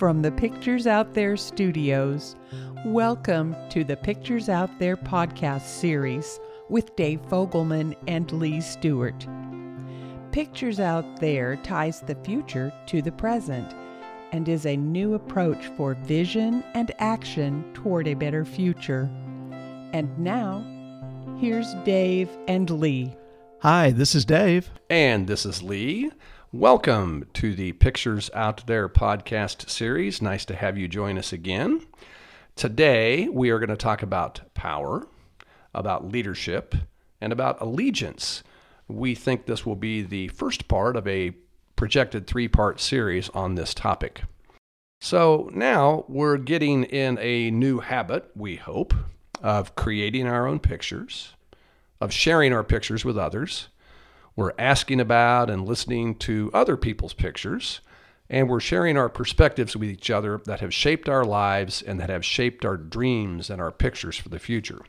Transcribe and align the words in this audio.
From 0.00 0.22
the 0.22 0.32
Pictures 0.32 0.86
Out 0.86 1.12
There 1.12 1.36
studios, 1.36 2.34
welcome 2.86 3.54
to 3.68 3.84
the 3.84 3.98
Pictures 3.98 4.48
Out 4.48 4.70
There 4.78 4.96
podcast 4.96 5.66
series 5.66 6.40
with 6.70 6.96
Dave 6.96 7.20
Fogelman 7.28 7.94
and 8.08 8.32
Lee 8.32 8.62
Stewart. 8.62 9.26
Pictures 10.32 10.80
Out 10.80 11.20
There 11.20 11.56
ties 11.56 12.00
the 12.00 12.14
future 12.14 12.72
to 12.86 13.02
the 13.02 13.12
present 13.12 13.74
and 14.32 14.48
is 14.48 14.64
a 14.64 14.74
new 14.74 15.12
approach 15.12 15.66
for 15.76 15.92
vision 15.92 16.64
and 16.72 16.92
action 16.98 17.62
toward 17.74 18.08
a 18.08 18.14
better 18.14 18.46
future. 18.46 19.02
And 19.92 20.18
now, 20.18 20.64
here's 21.38 21.74
Dave 21.84 22.30
and 22.48 22.70
Lee. 22.70 23.14
Hi, 23.58 23.90
this 23.90 24.14
is 24.14 24.24
Dave. 24.24 24.70
And 24.88 25.26
this 25.26 25.44
is 25.44 25.62
Lee. 25.62 26.10
Welcome 26.52 27.28
to 27.34 27.54
the 27.54 27.74
Pictures 27.74 28.28
Out 28.34 28.66
There 28.66 28.88
podcast 28.88 29.70
series. 29.70 30.20
Nice 30.20 30.44
to 30.46 30.56
have 30.56 30.76
you 30.76 30.88
join 30.88 31.16
us 31.16 31.32
again. 31.32 31.86
Today, 32.56 33.28
we 33.28 33.50
are 33.50 33.60
going 33.60 33.70
to 33.70 33.76
talk 33.76 34.02
about 34.02 34.40
power, 34.52 35.06
about 35.72 36.10
leadership, 36.10 36.74
and 37.20 37.32
about 37.32 37.60
allegiance. 37.60 38.42
We 38.88 39.14
think 39.14 39.46
this 39.46 39.64
will 39.64 39.76
be 39.76 40.02
the 40.02 40.26
first 40.26 40.66
part 40.66 40.96
of 40.96 41.06
a 41.06 41.36
projected 41.76 42.26
three 42.26 42.48
part 42.48 42.80
series 42.80 43.28
on 43.28 43.54
this 43.54 43.72
topic. 43.72 44.22
So 45.00 45.50
now 45.54 46.04
we're 46.08 46.36
getting 46.36 46.82
in 46.82 47.16
a 47.20 47.52
new 47.52 47.78
habit, 47.78 48.28
we 48.34 48.56
hope, 48.56 48.92
of 49.40 49.76
creating 49.76 50.26
our 50.26 50.48
own 50.48 50.58
pictures, 50.58 51.32
of 52.00 52.12
sharing 52.12 52.52
our 52.52 52.64
pictures 52.64 53.04
with 53.04 53.16
others 53.16 53.68
we're 54.40 54.52
asking 54.58 55.00
about 55.00 55.50
and 55.50 55.68
listening 55.68 56.14
to 56.14 56.50
other 56.54 56.74
people's 56.74 57.12
pictures, 57.12 57.82
and 58.30 58.48
we're 58.48 58.58
sharing 58.58 58.96
our 58.96 59.10
perspectives 59.10 59.76
with 59.76 59.90
each 59.90 60.08
other 60.08 60.40
that 60.46 60.60
have 60.60 60.72
shaped 60.72 61.10
our 61.10 61.26
lives 61.26 61.82
and 61.82 62.00
that 62.00 62.08
have 62.08 62.24
shaped 62.24 62.64
our 62.64 62.78
dreams 62.78 63.50
and 63.50 63.60
our 63.60 63.70
pictures 63.70 64.16
for 64.16 64.30
the 64.30 64.38
future. 64.38 64.80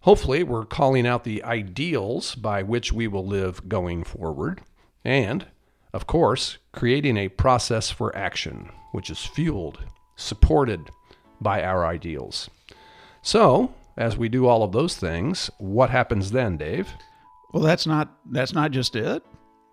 Hopefully, 0.00 0.42
we're 0.42 0.64
calling 0.64 1.06
out 1.06 1.22
the 1.22 1.44
ideals 1.44 2.34
by 2.34 2.64
which 2.64 2.92
we 2.92 3.06
will 3.06 3.24
live 3.24 3.68
going 3.68 4.02
forward, 4.02 4.62
and, 5.04 5.46
of 5.92 6.08
course, 6.08 6.58
creating 6.72 7.16
a 7.16 7.28
process 7.28 7.88
for 7.88 8.14
action 8.16 8.70
which 8.90 9.10
is 9.10 9.24
fueled, 9.24 9.78
supported 10.16 10.90
by 11.40 11.62
our 11.62 11.86
ideals. 11.86 12.50
So, 13.22 13.74
as 13.96 14.16
we 14.16 14.28
do 14.28 14.48
all 14.48 14.64
of 14.64 14.72
those 14.72 14.96
things, 14.96 15.50
what 15.58 15.90
happens 15.90 16.32
then, 16.32 16.56
Dave? 16.56 16.94
Well, 17.52 17.62
that's 17.62 17.86
not 17.86 18.12
that's 18.30 18.52
not 18.52 18.70
just 18.70 18.96
it. 18.96 19.22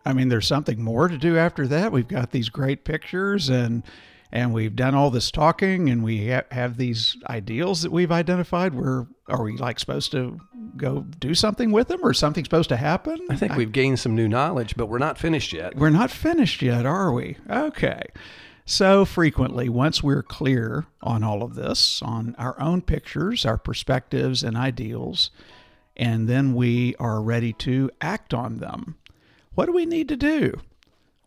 I 0.06 0.14
mean, 0.14 0.30
there's 0.30 0.47
something 0.47 0.81
more 0.81 1.08
to 1.08 1.17
do 1.17 1.38
after 1.38 1.67
that. 1.67 1.92
We've 1.92 2.08
got 2.08 2.31
these 2.31 2.50
great 2.50 2.86
pictures 2.86 3.50
and 3.50 3.83
and 4.31 4.53
we've 4.53 4.75
done 4.75 4.95
all 4.95 5.09
this 5.09 5.31
talking 5.31 5.89
and 5.89 6.03
we 6.03 6.30
ha- 6.30 6.44
have 6.52 6.78
these 6.78 7.16
ideals 7.30 7.81
that 7.81 7.92
we've 7.92 8.11
identified. 8.11 8.73
Where 8.73 9.08
are 9.28 9.44
we 9.44 9.58
like 9.58 9.80
supposed 9.80 10.11
to 10.11 10.39
go 10.75 11.02
do 11.20 11.33
something 11.33 11.72
with 11.72 11.88
them 11.88 12.00
or 12.03 12.14
something 12.14 12.44
supposed 12.44 12.70
to 12.70 12.78
happen? 12.78 13.20
I 13.30 13.36
think 13.36 13.53
I, 13.53 13.58
we've 13.58 13.72
gained 13.72 14.00
some 14.00 14.16
new 14.16 14.28
knowledge, 14.28 14.75
but 14.75 14.88
we're 14.88 14.98
not 14.98 15.17
finished 15.17 15.53
yet. 15.53 15.75
We're 15.75 15.89
not 15.89 16.11
finished 16.11 16.61
yet, 16.61 16.86
are 16.86 17.11
we? 17.11 17.38
Okay. 17.50 18.02
So 18.66 19.05
frequently, 19.05 19.70
once 19.70 20.03
we're 20.03 20.23
clear 20.23 20.88
on 21.02 21.23
all 21.23 21.42
of 21.42 21.55
this, 21.55 22.02
on 22.02 22.36
our 22.38 22.59
own 22.59 22.81
pictures, 22.81 23.45
our 23.45 23.58
perspectives 23.58 24.44
and 24.44 24.58
ideals, 24.58 25.31
and 25.97 26.29
then 26.29 26.53
we 26.53 26.95
are 26.95 27.21
ready 27.21 27.51
to 27.51 27.89
act 27.99 28.33
on 28.33 28.57
them. 28.57 28.95
What 29.55 29.65
do 29.65 29.73
we 29.73 29.85
need 29.85 30.07
to 30.09 30.15
do? 30.15 30.61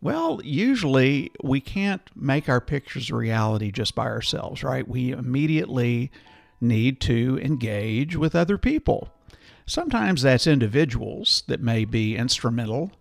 Well, 0.01 0.41
usually 0.43 1.31
we 1.43 1.59
can't 1.59 2.01
make 2.15 2.49
our 2.49 2.61
pictures 2.61 3.11
a 3.11 3.15
reality 3.15 3.69
just 3.69 3.93
by 3.93 4.05
ourselves, 4.05 4.63
right? 4.63 4.87
We 4.87 5.11
immediately 5.11 6.09
need 6.59 6.99
to 7.01 7.37
engage 7.43 8.15
with 8.15 8.33
other 8.33 8.57
people. 8.57 9.09
Sometimes 9.67 10.23
that's 10.23 10.47
individuals 10.47 11.43
that 11.47 11.61
may 11.61 11.85
be 11.85 12.15
instrumental 12.15 12.91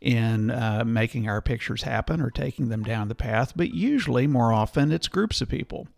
in 0.00 0.50
uh, 0.50 0.84
making 0.84 1.28
our 1.28 1.42
pictures 1.42 1.82
happen 1.82 2.20
or 2.20 2.30
taking 2.30 2.68
them 2.68 2.82
down 2.82 3.08
the 3.08 3.14
path, 3.14 3.52
but 3.54 3.74
usually, 3.74 4.26
more 4.26 4.52
often, 4.52 4.92
it's 4.92 5.08
groups 5.08 5.40
of 5.40 5.48
people. 5.48 5.88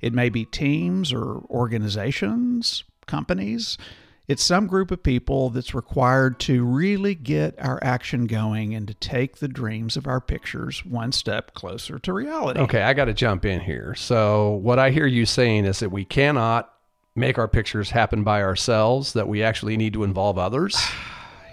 It 0.00 0.12
may 0.12 0.28
be 0.28 0.44
teams 0.44 1.12
or 1.12 1.38
organizations, 1.50 2.84
companies 3.06 3.78
it's 4.28 4.44
some 4.44 4.66
group 4.66 4.90
of 4.90 5.02
people 5.02 5.48
that's 5.48 5.74
required 5.74 6.38
to 6.40 6.62
really 6.62 7.14
get 7.14 7.54
our 7.58 7.78
action 7.82 8.26
going 8.26 8.74
and 8.74 8.86
to 8.86 8.94
take 8.94 9.38
the 9.38 9.48
dreams 9.48 9.96
of 9.96 10.06
our 10.06 10.20
pictures 10.20 10.84
one 10.84 11.12
step 11.12 11.54
closer 11.54 11.98
to 11.98 12.12
reality. 12.12 12.60
Okay, 12.60 12.82
I 12.82 12.92
got 12.92 13.06
to 13.06 13.14
jump 13.14 13.46
in 13.46 13.60
here. 13.60 13.94
So, 13.94 14.50
what 14.50 14.78
I 14.78 14.90
hear 14.90 15.06
you 15.06 15.24
saying 15.24 15.64
is 15.64 15.80
that 15.80 15.90
we 15.90 16.04
cannot 16.04 16.70
make 17.16 17.38
our 17.38 17.48
pictures 17.48 17.90
happen 17.90 18.22
by 18.22 18.42
ourselves, 18.42 19.14
that 19.14 19.26
we 19.26 19.42
actually 19.42 19.78
need 19.78 19.94
to 19.94 20.04
involve 20.04 20.38
others. 20.38 20.76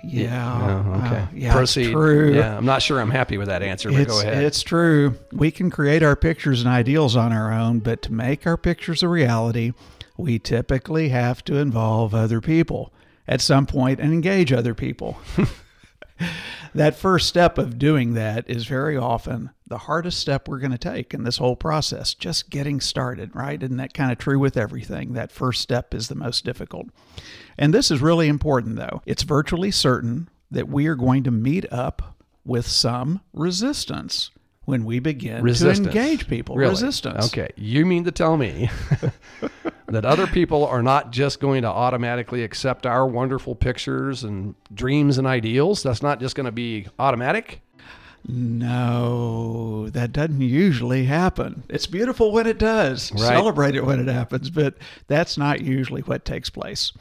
Yeah. 0.07 0.83
Oh, 0.85 0.99
okay. 0.99 1.15
Uh, 1.15 1.27
yeah, 1.33 1.51
Proceed. 1.51 1.91
true. 1.91 2.35
Yeah, 2.35 2.55
I'm 2.55 2.65
not 2.65 2.83
sure 2.83 2.99
I'm 2.99 3.09
happy 3.09 3.39
with 3.39 3.47
that 3.47 3.63
answer, 3.63 3.91
but 3.91 4.01
it's, 4.01 4.13
go 4.13 4.21
ahead. 4.21 4.43
It's 4.43 4.61
true. 4.61 5.15
We 5.31 5.49
can 5.49 5.71
create 5.71 6.03
our 6.03 6.15
pictures 6.15 6.61
and 6.61 6.69
ideals 6.69 7.15
on 7.15 7.33
our 7.33 7.51
own, 7.51 7.79
but 7.79 8.03
to 8.03 8.13
make 8.13 8.45
our 8.45 8.55
pictures 8.55 9.01
a 9.01 9.07
reality, 9.07 9.73
we 10.17 10.39
typically 10.39 11.09
have 11.09 11.43
to 11.45 11.57
involve 11.57 12.13
other 12.13 12.41
people 12.41 12.93
at 13.27 13.41
some 13.41 13.65
point 13.65 13.99
and 13.99 14.13
engage 14.13 14.53
other 14.53 14.73
people. 14.73 15.17
that 16.73 16.95
first 16.95 17.27
step 17.27 17.57
of 17.57 17.77
doing 17.79 18.13
that 18.13 18.49
is 18.49 18.65
very 18.65 18.97
often 18.97 19.49
the 19.67 19.79
hardest 19.79 20.19
step 20.19 20.47
we're 20.47 20.59
going 20.59 20.71
to 20.71 20.77
take 20.77 21.13
in 21.13 21.23
this 21.23 21.37
whole 21.37 21.55
process, 21.55 22.13
just 22.13 22.49
getting 22.49 22.79
started, 22.79 23.35
right? 23.35 23.61
Isn't 23.61 23.77
that 23.77 23.93
kind 23.93 24.11
of 24.11 24.17
true 24.17 24.39
with 24.39 24.57
everything? 24.57 25.13
That 25.13 25.31
first 25.31 25.61
step 25.61 25.93
is 25.93 26.07
the 26.07 26.15
most 26.15 26.45
difficult. 26.45 26.87
And 27.57 27.73
this 27.73 27.89
is 27.89 28.01
really 28.01 28.27
important, 28.27 28.75
though. 28.75 29.01
It's 29.05 29.23
virtually 29.23 29.71
certain 29.71 30.29
that 30.51 30.69
we 30.69 30.87
are 30.87 30.95
going 30.95 31.23
to 31.23 31.31
meet 31.31 31.71
up 31.71 32.15
with 32.45 32.67
some 32.67 33.21
resistance 33.33 34.29
when 34.65 34.85
we 34.85 34.99
begin 34.99 35.43
resistance. 35.43 35.87
to 35.87 35.99
engage 35.99 36.27
people. 36.27 36.55
Really? 36.55 36.71
Resistance. 36.71 37.25
Okay. 37.27 37.49
You 37.55 37.85
mean 37.85 38.03
to 38.05 38.11
tell 38.11 38.37
me 38.37 38.69
that 39.87 40.05
other 40.05 40.27
people 40.27 40.65
are 40.65 40.81
not 40.81 41.11
just 41.11 41.39
going 41.39 41.61
to 41.61 41.67
automatically 41.67 42.43
accept 42.43 42.85
our 42.85 43.05
wonderful 43.05 43.55
pictures 43.55 44.23
and 44.23 44.55
dreams 44.73 45.17
and 45.17 45.27
ideals? 45.27 45.83
That's 45.83 46.01
not 46.01 46.19
just 46.19 46.35
going 46.35 46.45
to 46.45 46.51
be 46.51 46.87
automatic? 46.97 47.61
No, 48.27 49.89
that 49.91 50.11
doesn't 50.11 50.41
usually 50.41 51.05
happen. 51.05 51.63
It's 51.69 51.85
beautiful 51.85 52.31
when 52.31 52.47
it 52.47 52.57
does. 52.57 53.11
Right. 53.11 53.21
Celebrate 53.21 53.75
it 53.75 53.85
when 53.85 53.99
it 53.99 54.11
happens, 54.11 54.49
but 54.49 54.75
that's 55.07 55.37
not 55.37 55.61
usually 55.61 56.01
what 56.01 56.25
takes 56.25 56.49
place. 56.49 56.91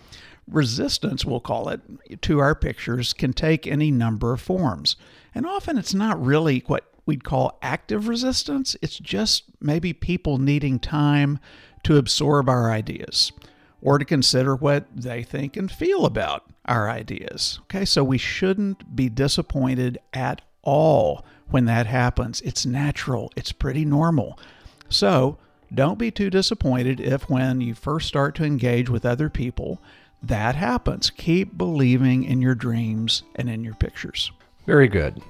Resistance, 0.46 1.24
we'll 1.24 1.40
call 1.40 1.70
it, 1.70 1.80
to 2.22 2.40
our 2.40 2.54
pictures 2.54 3.14
can 3.14 3.32
take 3.32 3.66
any 3.66 3.90
number 3.90 4.34
of 4.34 4.42
forms. 4.42 4.96
And 5.34 5.46
often 5.46 5.78
it's 5.78 5.94
not 5.94 6.22
really 6.22 6.62
what 6.66 6.92
we'd 7.06 7.24
call 7.24 7.58
active 7.62 8.06
resistance. 8.06 8.76
It's 8.82 8.98
just 8.98 9.44
maybe 9.60 9.94
people 9.94 10.36
needing 10.36 10.78
time 10.78 11.38
to 11.84 11.96
absorb 11.96 12.48
our 12.48 12.70
ideas 12.70 13.32
or 13.80 13.98
to 13.98 14.04
consider 14.04 14.56
what 14.56 14.86
they 14.94 15.22
think 15.22 15.56
and 15.56 15.70
feel 15.70 16.06
about 16.06 16.44
our 16.64 16.88
ideas. 16.88 17.60
Okay, 17.64 17.84
so 17.84 18.02
we 18.02 18.18
shouldn't 18.18 18.96
be 18.96 19.08
disappointed 19.08 19.98
at 20.12 20.40
all 20.62 21.24
when 21.50 21.66
that 21.66 21.86
happens. 21.86 22.40
It's 22.40 22.64
natural, 22.64 23.30
it's 23.36 23.52
pretty 23.52 23.84
normal. 23.84 24.38
So 24.88 25.38
don't 25.72 25.98
be 25.98 26.10
too 26.10 26.30
disappointed 26.30 27.00
if, 27.00 27.28
when 27.28 27.60
you 27.60 27.74
first 27.74 28.08
start 28.08 28.34
to 28.36 28.44
engage 28.44 28.88
with 28.88 29.04
other 29.04 29.28
people, 29.28 29.80
that 30.22 30.54
happens. 30.54 31.10
Keep 31.10 31.58
believing 31.58 32.25
in 32.25 32.40
your 32.40 32.54
dreams 32.54 33.22
and 33.34 33.50
in 33.50 33.64
your 33.64 33.75
pictures. 33.75 34.32
Very 34.66 34.88
good. 34.88 35.20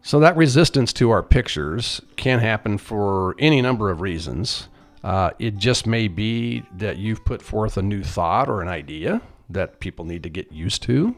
So, 0.00 0.20
that 0.20 0.36
resistance 0.36 0.92
to 0.94 1.10
our 1.10 1.22
pictures 1.22 2.00
can 2.16 2.38
happen 2.38 2.78
for 2.78 3.34
any 3.38 3.60
number 3.60 3.90
of 3.90 4.00
reasons. 4.00 4.68
Uh, 5.02 5.30
it 5.38 5.56
just 5.56 5.86
may 5.86 6.08
be 6.08 6.62
that 6.76 6.98
you've 6.98 7.24
put 7.24 7.42
forth 7.42 7.76
a 7.76 7.82
new 7.82 8.02
thought 8.02 8.48
or 8.48 8.62
an 8.62 8.68
idea 8.68 9.20
that 9.48 9.80
people 9.80 10.04
need 10.04 10.22
to 10.22 10.28
get 10.28 10.52
used 10.52 10.82
to. 10.82 11.14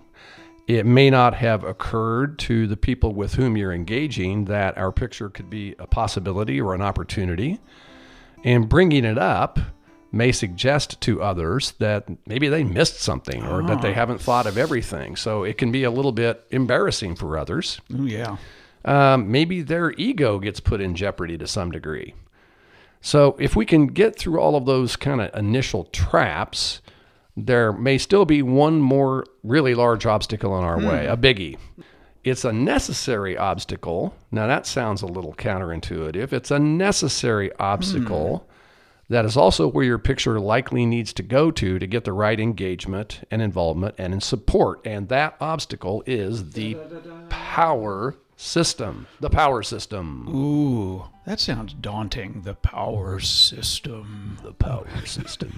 It 0.66 0.86
may 0.86 1.10
not 1.10 1.34
have 1.34 1.64
occurred 1.64 2.38
to 2.40 2.66
the 2.66 2.76
people 2.76 3.12
with 3.12 3.34
whom 3.34 3.56
you're 3.56 3.72
engaging 3.72 4.44
that 4.44 4.78
our 4.78 4.92
picture 4.92 5.28
could 5.28 5.50
be 5.50 5.74
a 5.78 5.86
possibility 5.86 6.60
or 6.60 6.74
an 6.74 6.82
opportunity. 6.82 7.58
And 8.44 8.68
bringing 8.68 9.04
it 9.04 9.18
up 9.18 9.58
may 10.12 10.32
suggest 10.32 11.00
to 11.00 11.22
others 11.22 11.72
that 11.78 12.06
maybe 12.26 12.48
they 12.48 12.62
missed 12.62 13.00
something 13.00 13.44
or 13.44 13.62
oh. 13.62 13.66
that 13.66 13.82
they 13.82 13.90
ah. 13.90 13.94
haven't 13.94 14.20
thought 14.20 14.46
of 14.46 14.58
everything. 14.58 15.16
So 15.16 15.42
it 15.42 15.58
can 15.58 15.72
be 15.72 15.84
a 15.84 15.90
little 15.90 16.12
bit 16.12 16.44
embarrassing 16.50 17.16
for 17.16 17.36
others. 17.36 17.80
Oh, 17.92 18.04
yeah 18.04 18.36
um, 18.84 19.30
maybe 19.30 19.62
their 19.62 19.92
ego 19.92 20.38
gets 20.38 20.60
put 20.60 20.80
in 20.80 20.94
jeopardy 20.94 21.36
to 21.38 21.46
some 21.46 21.70
degree. 21.70 22.14
So, 23.00 23.36
if 23.38 23.56
we 23.56 23.64
can 23.64 23.86
get 23.88 24.18
through 24.18 24.40
all 24.40 24.56
of 24.56 24.66
those 24.66 24.96
kind 24.96 25.20
of 25.20 25.34
initial 25.34 25.84
traps, 25.84 26.82
there 27.36 27.72
may 27.72 27.96
still 27.96 28.24
be 28.24 28.42
one 28.42 28.80
more 28.80 29.24
really 29.42 29.74
large 29.74 30.04
obstacle 30.04 30.56
in 30.58 30.64
our 30.64 30.78
hmm. 30.78 30.86
way, 30.86 31.06
a 31.06 31.16
biggie. 31.16 31.56
It's 32.22 32.44
a 32.44 32.52
necessary 32.52 33.38
obstacle. 33.38 34.14
Now, 34.30 34.46
that 34.46 34.66
sounds 34.66 35.00
a 35.00 35.06
little 35.06 35.32
counterintuitive. 35.32 36.34
It's 36.34 36.50
a 36.50 36.58
necessary 36.58 37.50
obstacle. 37.54 38.46
That 39.08 39.24
is 39.24 39.36
also 39.36 39.66
where 39.66 39.84
your 39.84 39.98
picture 39.98 40.38
likely 40.38 40.84
needs 40.86 41.12
to 41.14 41.22
go 41.22 41.50
to 41.50 41.78
to 41.78 41.86
get 41.86 42.04
the 42.04 42.12
right 42.12 42.38
engagement 42.38 43.26
and 43.30 43.40
involvement 43.40 43.94
and 43.98 44.12
in 44.12 44.20
support. 44.20 44.80
And 44.84 45.08
that 45.08 45.36
obstacle 45.40 46.04
is 46.06 46.50
the 46.50 46.76
power 47.28 48.14
system. 48.40 49.06
The 49.20 49.28
power 49.28 49.62
system. 49.62 50.26
Ooh, 50.34 51.04
that 51.26 51.40
sounds 51.40 51.74
daunting. 51.74 52.40
The 52.42 52.54
power 52.54 53.20
system. 53.20 54.38
The 54.42 54.54
power 54.54 54.88
system. 55.04 55.52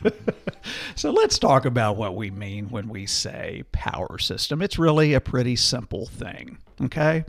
so 0.96 1.12
let's 1.12 1.38
talk 1.38 1.64
about 1.64 1.96
what 1.96 2.16
we 2.16 2.30
mean 2.30 2.68
when 2.70 2.88
we 2.88 3.06
say 3.06 3.62
power 3.70 4.18
system. 4.18 4.60
It's 4.60 4.78
really 4.78 5.14
a 5.14 5.20
pretty 5.20 5.54
simple 5.54 6.06
thing. 6.06 6.58
Okay? 6.80 7.24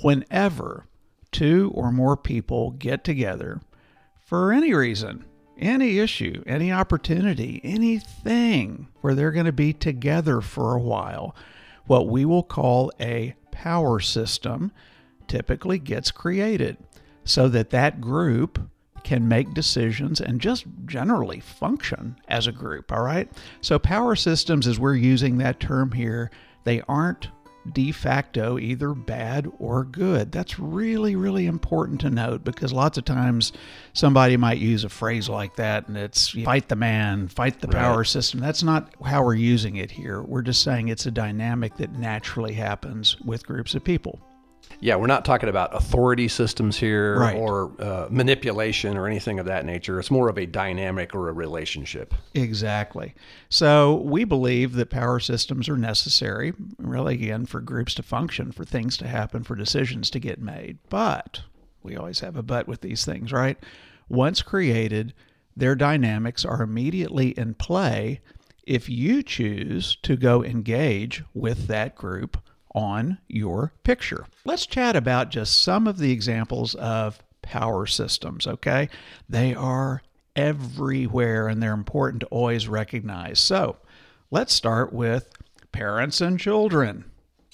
Whenever 0.00 0.86
two 1.30 1.70
or 1.74 1.92
more 1.92 2.16
people 2.16 2.70
get 2.70 3.04
together 3.04 3.60
for 4.24 4.52
any 4.52 4.72
reason, 4.72 5.26
any 5.58 5.98
issue, 5.98 6.42
any 6.46 6.72
opportunity, 6.72 7.60
anything 7.62 8.88
where 9.02 9.14
they're 9.14 9.32
going 9.32 9.44
to 9.46 9.52
be 9.52 9.74
together 9.74 10.40
for 10.40 10.74
a 10.74 10.80
while, 10.80 11.36
what 11.86 12.08
we 12.08 12.24
will 12.24 12.42
call 12.42 12.90
a 12.98 13.34
power 13.50 14.00
system 14.00 14.72
typically 15.28 15.78
gets 15.78 16.10
created 16.10 16.76
so 17.24 17.48
that 17.48 17.70
that 17.70 18.00
group 18.00 18.58
can 19.02 19.28
make 19.28 19.52
decisions 19.52 20.20
and 20.20 20.40
just 20.40 20.64
generally 20.86 21.40
function 21.40 22.16
as 22.28 22.46
a 22.46 22.52
group, 22.52 22.90
all 22.90 23.02
right? 23.02 23.30
So, 23.60 23.78
power 23.78 24.16
systems, 24.16 24.66
as 24.66 24.78
we're 24.78 24.94
using 24.94 25.38
that 25.38 25.60
term 25.60 25.92
here, 25.92 26.30
they 26.64 26.80
aren't 26.88 27.28
de 27.72 27.92
facto 27.92 28.58
either 28.58 28.92
bad 28.92 29.50
or 29.58 29.84
good. 29.84 30.30
That's 30.32 30.58
really, 30.58 31.16
really 31.16 31.46
important 31.46 32.00
to 32.02 32.10
note 32.10 32.44
because 32.44 32.74
lots 32.74 32.98
of 32.98 33.06
times 33.06 33.52
somebody 33.94 34.36
might 34.36 34.58
use 34.58 34.84
a 34.84 34.90
phrase 34.90 35.30
like 35.30 35.56
that 35.56 35.88
and 35.88 35.96
it's 35.96 36.28
fight 36.44 36.68
the 36.68 36.76
man, 36.76 37.28
fight 37.28 37.60
the 37.60 37.68
power 37.68 37.98
Right. 37.98 38.06
system. 38.06 38.40
That's 38.40 38.62
not 38.62 38.94
how 39.02 39.24
we're 39.24 39.34
using 39.34 39.76
it 39.76 39.90
here. 39.90 40.20
We're 40.22 40.42
just 40.42 40.62
saying 40.62 40.88
it's 40.88 41.06
a 41.06 41.10
dynamic 41.10 41.76
that 41.78 41.92
naturally 41.94 42.52
happens 42.54 43.18
with 43.20 43.46
groups 43.46 43.74
of 43.74 43.82
people. 43.82 44.20
Yeah, 44.80 44.96
we're 44.96 45.06
not 45.06 45.24
talking 45.24 45.48
about 45.48 45.74
authority 45.74 46.28
systems 46.28 46.76
here 46.76 47.18
Right. 47.18 47.36
or 47.36 47.72
uh, 47.80 48.08
manipulation 48.10 48.96
or 48.96 49.06
anything 49.06 49.38
of 49.38 49.46
that 49.46 49.64
nature. 49.64 49.98
It's 49.98 50.10
more 50.10 50.28
of 50.28 50.36
a 50.38 50.46
dynamic 50.46 51.14
or 51.14 51.28
a 51.28 51.32
relationship. 51.32 52.14
Exactly. 52.34 53.14
So 53.48 53.94
we 53.94 54.24
believe 54.24 54.74
that 54.74 54.90
power 54.90 55.20
systems 55.20 55.68
are 55.68 55.76
necessary, 55.76 56.52
really, 56.78 57.14
again, 57.14 57.46
for 57.46 57.60
groups 57.60 57.94
to 57.94 58.02
function, 58.02 58.52
for 58.52 58.64
things 58.64 58.96
to 58.98 59.06
happen, 59.08 59.42
for 59.44 59.54
decisions 59.56 60.10
to 60.10 60.18
get 60.18 60.40
made. 60.40 60.78
But 60.88 61.42
we 61.82 61.96
always 61.96 62.20
have 62.20 62.36
a 62.36 62.42
but 62.42 62.66
with 62.68 62.80
these 62.80 63.04
things, 63.04 63.32
right? 63.32 63.56
Once 64.08 64.42
created, 64.42 65.14
their 65.56 65.74
dynamics 65.74 66.44
are 66.44 66.62
immediately 66.62 67.28
in 67.30 67.54
play 67.54 68.20
if 68.66 68.88
you 68.88 69.22
choose 69.22 69.96
to 70.02 70.16
go 70.16 70.42
engage 70.42 71.22
with 71.34 71.66
that 71.68 71.94
group 71.94 72.38
on 72.74 73.18
your 73.28 73.72
picture. 73.84 74.26
Let's 74.44 74.66
chat 74.66 74.96
about 74.96 75.30
just 75.30 75.62
some 75.62 75.86
of 75.86 75.98
the 75.98 76.10
examples 76.12 76.74
of 76.74 77.22
power 77.42 77.86
systems, 77.86 78.46
okay? 78.46 78.88
They 79.28 79.54
are 79.54 80.02
everywhere 80.36 81.48
and 81.48 81.62
they're 81.62 81.72
important 81.72 82.20
to 82.20 82.26
always 82.26 82.68
recognize. 82.68 83.38
So 83.38 83.76
let's 84.30 84.52
start 84.52 84.92
with 84.92 85.30
parents 85.72 86.20
and 86.20 86.38
children. 86.38 87.04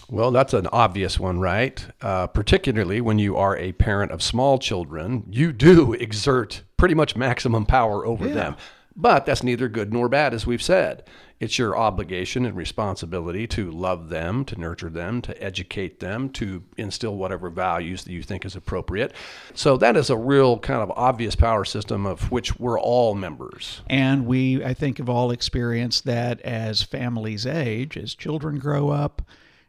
Well, 0.08 0.30
that's 0.30 0.54
an 0.54 0.66
obvious 0.68 1.20
one, 1.20 1.40
right? 1.40 1.84
Uh, 2.00 2.26
particularly 2.26 3.00
when 3.00 3.18
you 3.18 3.36
are 3.36 3.56
a 3.56 3.72
parent 3.72 4.12
of 4.12 4.22
small 4.22 4.58
children, 4.58 5.24
you 5.30 5.52
do 5.52 5.92
exert 6.00 6.62
pretty 6.76 6.94
much 6.94 7.16
maximum 7.16 7.66
power 7.66 8.06
over 8.06 8.26
Yeah. 8.26 8.34
them. 8.34 8.56
But 8.96 9.24
that's 9.24 9.42
neither 9.42 9.68
good 9.68 9.92
nor 9.92 10.08
bad, 10.08 10.34
as 10.34 10.46
we've 10.46 10.62
said. 10.62 11.04
It's 11.40 11.58
your 11.58 11.74
obligation 11.76 12.44
and 12.44 12.54
responsibility 12.54 13.46
to 13.48 13.70
love 13.70 14.10
them, 14.10 14.44
to 14.44 14.60
nurture 14.60 14.90
them, 14.90 15.22
to 15.22 15.42
educate 15.42 15.98
them, 15.98 16.28
to 16.30 16.62
instill 16.76 17.16
whatever 17.16 17.48
values 17.48 18.04
that 18.04 18.12
you 18.12 18.22
think 18.22 18.44
is 18.44 18.54
appropriate. 18.54 19.14
So 19.54 19.78
that 19.78 19.96
is 19.96 20.10
a 20.10 20.18
real 20.18 20.58
kind 20.58 20.82
of 20.82 20.90
obvious 20.90 21.34
power 21.34 21.64
system 21.64 22.04
of 22.04 22.30
which 22.30 22.60
we're 22.60 22.78
all 22.78 23.14
members. 23.14 23.80
And 23.88 24.26
we, 24.26 24.62
I 24.62 24.74
think, 24.74 24.98
have 24.98 25.08
all 25.08 25.30
experienced 25.30 26.04
that 26.04 26.42
as 26.42 26.82
families 26.82 27.46
age, 27.46 27.96
as 27.96 28.14
children 28.14 28.58
grow 28.58 28.90
up, 28.90 29.22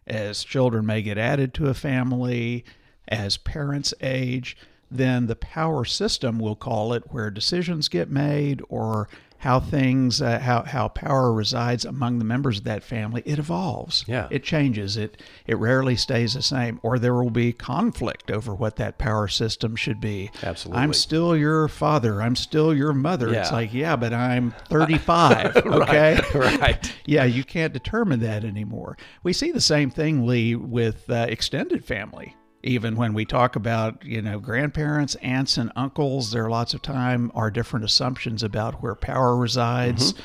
as 0.06 0.44
children 0.44 0.86
may 0.86 1.02
get 1.02 1.18
added 1.18 1.54
to 1.54 1.70
a 1.70 1.74
family, 1.74 2.66
as 3.08 3.38
parents 3.38 3.94
age, 4.02 4.58
then 4.92 5.28
the 5.28 5.36
power 5.36 5.86
system, 5.86 6.38
we'll 6.38 6.56
call 6.56 6.94
it, 6.94 7.04
where 7.12 7.32
decisions 7.32 7.88
get 7.88 8.10
made 8.10 8.62
or 8.70 9.08
how 9.42 9.60
things, 9.60 10.22
uh, 10.22 10.38
how, 10.38 10.62
how 10.62 10.88
power 10.88 11.34
resides 11.34 11.84
among 11.84 12.20
the 12.20 12.26
members 12.26 12.60
of 12.60 12.64
that 12.64 12.84
family, 12.84 13.24
it 13.26 13.40
evolves. 13.40 14.06
Yeah. 14.08 14.28
It 14.30 14.44
changes. 14.44 14.98
It, 14.98 15.20
it 15.48 15.58
rarely 15.58 15.96
stays 15.96 16.36
the 16.36 16.44
same, 16.44 16.80
or 16.84 17.00
there 17.00 17.16
will 17.16 17.32
be 17.32 17.52
conflict 17.52 18.30
over 18.30 18.54
what 18.54 18.76
that 18.76 19.00
power 19.00 19.28
system 19.28 19.76
should 19.76 20.00
be. 20.00 20.30
Absolutely. 20.44 20.84
I'm 20.84 20.94
still 20.94 21.36
your 21.36 21.68
father. 21.68 22.22
I'm 22.22 22.36
still 22.36 22.72
your 22.72 22.94
mother. 22.94 23.32
Yeah. 23.32 23.42
It's 23.42 23.52
like, 23.52 23.74
yeah, 23.74 23.96
but 23.96 24.14
I'm 24.14 24.54
35. 24.70 25.58
Okay. 25.72 26.20
right. 26.36 26.94
Yeah, 27.06 27.24
you 27.24 27.44
can't 27.44 27.74
determine 27.74 28.20
that 28.20 28.44
anymore. 28.44 28.98
We 29.24 29.34
see 29.34 29.52
the 29.52 29.62
same 29.62 29.90
thing, 29.90 30.28
Lee, 30.28 30.56
with 30.56 31.10
uh, 31.10 31.26
extended 31.30 31.84
family. 31.84 32.36
Even 32.64 32.96
when 32.96 33.14
we 33.14 33.26
talk 33.26 33.56
about, 33.56 34.06
you 34.06 34.22
know, 34.22 34.40
grandparents, 34.40 35.16
aunts, 35.16 35.58
and 35.58 35.72
uncles, 35.76 36.32
there 36.32 36.46
are 36.46 36.50
lots 36.50 36.74
of 36.74 36.82
time 36.82 37.32
are 37.34 37.50
different 37.50 37.86
assumptions 37.86 38.44
about 38.44 38.82
where 38.82 38.96
power 38.96 39.36
resides, 39.36 40.14
mm-hmm. 40.14 40.24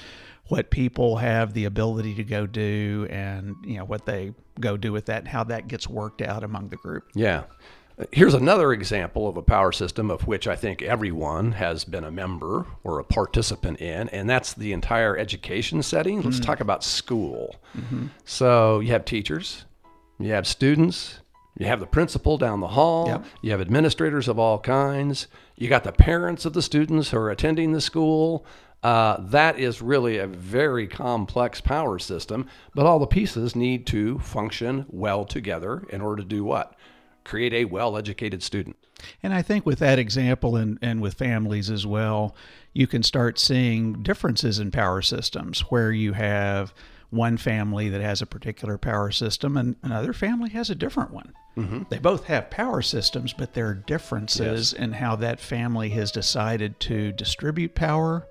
what 0.48 0.70
people 0.70 1.16
have 1.16 1.54
the 1.54 1.64
ability 1.64 2.14
to 2.14 2.24
go 2.24 2.46
do, 2.46 3.06
and 3.10 3.56
you 3.64 3.78
know 3.78 3.84
what 3.84 4.06
they 4.06 4.34
go 4.60 4.76
do 4.76 4.92
with 4.92 5.06
that, 5.06 5.18
and 5.20 5.28
how 5.28 5.44
that 5.44 5.68
gets 5.68 5.88
worked 5.88 6.20
out 6.20 6.44
among 6.44 6.68
the 6.68 6.76
group. 6.76 7.04
Yeah. 7.14 7.44
Here's 8.12 8.34
another 8.34 8.74
example 8.74 9.26
of 9.26 9.38
a 9.38 9.42
power 9.42 9.72
system 9.72 10.10
of 10.10 10.26
which 10.26 10.46
I 10.46 10.54
think 10.54 10.82
everyone 10.82 11.52
has 11.52 11.84
been 11.84 12.04
a 12.04 12.10
member 12.10 12.66
or 12.84 12.98
a 12.98 13.04
participant 13.04 13.80
in, 13.80 14.10
and 14.10 14.28
that's 14.28 14.52
the 14.52 14.74
entire 14.74 15.16
education 15.16 15.82
setting. 15.82 16.20
Let's 16.20 16.38
mm. 16.38 16.44
talk 16.44 16.60
about 16.60 16.84
school. 16.84 17.56
Mm-hmm. 17.74 18.08
So 18.26 18.80
you 18.80 18.92
have 18.92 19.06
teachers, 19.06 19.64
you 20.19 20.32
have 20.32 20.46
students, 20.46 21.20
you 21.56 21.67
have 21.67 21.81
the 21.81 21.86
principal 21.86 22.39
down 22.39 22.60
the 22.60 22.69
hall, 22.69 23.08
Yep. 23.08 23.25
you 23.43 23.51
have 23.51 23.60
administrators 23.60 24.29
of 24.29 24.39
all 24.39 24.58
kinds, 24.58 25.27
you 25.56 25.69
got 25.69 25.84
the 25.84 25.93
parents 25.93 26.44
of 26.44 26.53
the 26.53 26.63
students 26.63 27.10
who 27.10 27.19
are 27.19 27.31
attending 27.31 27.72
the 27.72 27.81
school. 27.81 28.44
Uh, 28.82 29.17
that 29.20 29.58
is 29.58 29.81
really 29.82 30.19
a 30.19 30.27
very 30.27 30.86
complex 30.86 31.60
power 31.60 31.98
system, 31.98 32.46
but 32.75 32.86
all 32.86 32.98
the 32.98 33.06
pieces 33.06 33.56
need 33.56 33.86
to 33.86 34.19
function 34.19 34.84
well 34.89 35.25
together 35.25 35.82
in 35.91 36.01
order 36.01 36.22
to 36.22 36.29
do 36.29 36.44
what? 36.44 36.75
Create 37.25 37.53
a 37.55 37.65
well 37.65 37.96
educated 37.96 38.43
student. 38.43 38.77
And 39.22 39.34
I 39.34 39.43
think 39.43 39.67
with 39.67 39.79
that 39.81 39.98
example 39.98 40.56
and, 40.56 40.79
and 40.81 41.01
with 41.03 41.15
families 41.15 41.69
as 41.70 41.86
well, 41.86 42.36
you 42.72 42.86
can 42.86 43.03
start 43.03 43.39
seeing 43.39 44.03
differences 44.03 44.58
in 44.58 44.70
power 44.70 45.03
systems 45.03 45.60
where 45.63 45.91
you 45.91 46.13
have 46.13 46.72
one 47.10 47.36
family 47.36 47.89
that 47.89 48.01
has 48.01 48.20
a 48.20 48.27
particular 48.27 48.77
power 48.79 49.10
system 49.10 49.56
and 49.56 49.77
another 49.82 50.13
family 50.13 50.51
has 50.51 50.70
a 50.70 50.75
different 50.75 51.13
one. 51.13 51.32
They 51.89 51.98
both 51.98 52.25
have 52.25 52.51
power 52.51 52.82
systems, 52.82 53.32
but 53.32 53.55
there 53.55 53.69
are 53.69 53.75
differences 53.75 54.72
in 54.75 54.93
how 54.93 55.17
that 55.17 55.41
family 55.41 55.89
has 55.91 56.13
decided 56.13 56.79
to 56.81 57.13
distribute 57.13 57.75
power 57.75 58.27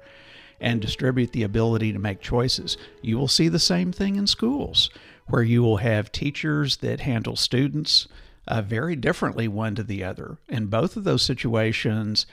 and 0.61 0.79
distribute 0.79 1.31
the 1.31 1.43
ability 1.43 1.91
to 1.91 1.99
make 1.99 2.21
choices. 2.21 2.77
You 3.01 3.17
will 3.17 3.27
see 3.27 3.47
the 3.47 3.59
same 3.59 3.91
thing 3.91 4.15
in 4.15 4.27
schools, 4.27 4.89
where 5.27 5.41
you 5.43 5.63
will 5.63 5.77
have 5.77 6.11
teachers 6.11 6.77
that 6.77 6.99
handle 6.99 7.35
students 7.35 8.07
uh, 8.47 8.61
very 8.61 8.95
differently 8.95 9.47
one 9.47 9.73
to 9.75 9.83
the 9.83 10.03
other. 10.03 10.37
In 10.47 10.67
both 10.67 10.95
of 10.95 11.03
those 11.03 11.23
situations, 11.23 12.27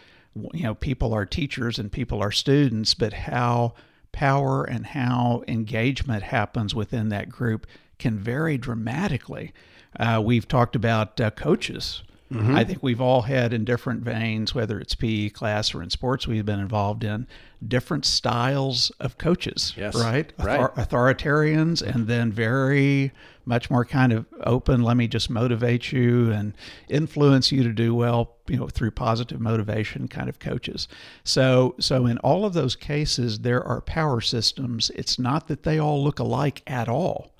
you 0.52 0.64
know, 0.64 0.74
people 0.74 1.14
are 1.14 1.24
teachers 1.24 1.78
and 1.78 1.90
people 1.90 2.20
are 2.20 2.30
students, 2.30 2.92
but 2.94 3.12
how 3.14 3.74
power 4.12 4.64
and 4.64 4.86
how 4.86 5.42
engagement 5.48 6.22
happens 6.24 6.74
within 6.74 7.08
that 7.08 7.28
group 7.28 7.66
can 7.98 8.18
vary 8.18 8.58
dramatically. 8.58 9.52
Uh, 9.98 10.20
we've 10.24 10.46
talked 10.48 10.76
about 10.76 11.20
uh, 11.20 11.30
coaches. 11.30 12.02
I 12.34 12.64
think 12.64 12.82
we've 12.82 12.98
all 13.00 13.20
had 13.22 13.52
in 13.52 13.66
different 13.66 14.00
veins, 14.00 14.54
whether 14.54 14.80
it's 14.80 14.94
PE 14.94 15.28
class 15.28 15.74
or 15.74 15.82
in 15.82 15.90
sports 15.90 16.26
we've 16.26 16.46
been 16.46 16.60
involved 16.60 17.04
in, 17.04 17.26
different 17.68 18.06
styles 18.06 18.90
of 18.98 19.18
coaches, 19.18 19.74
Yes, 19.76 19.94
right? 19.94 20.32
right. 20.38 20.74
Authoritarians 20.74 21.82
and 21.82 22.06
then 22.06 22.32
very 22.32 23.12
much 23.44 23.70
more 23.70 23.84
kind 23.84 24.12
of 24.12 24.26
open, 24.44 24.82
let 24.82 24.96
me 24.96 25.08
just 25.08 25.30
motivate 25.30 25.92
you 25.92 26.30
and 26.30 26.54
influence 26.88 27.50
you 27.50 27.62
to 27.62 27.72
do 27.72 27.94
well, 27.94 28.36
you 28.48 28.56
know, 28.56 28.68
through 28.68 28.90
positive 28.92 29.40
motivation 29.40 30.08
kind 30.08 30.28
of 30.28 30.38
coaches. 30.38 30.88
So 31.24 31.74
so 31.80 32.06
in 32.06 32.18
all 32.18 32.44
of 32.44 32.52
those 32.52 32.76
cases 32.76 33.40
there 33.40 33.62
are 33.62 33.80
power 33.80 34.20
systems. 34.20 34.90
It's 34.94 35.18
not 35.18 35.48
that 35.48 35.62
they 35.62 35.78
all 35.78 36.02
look 36.02 36.18
alike 36.18 36.62
at 36.66 36.88
all 36.88 37.32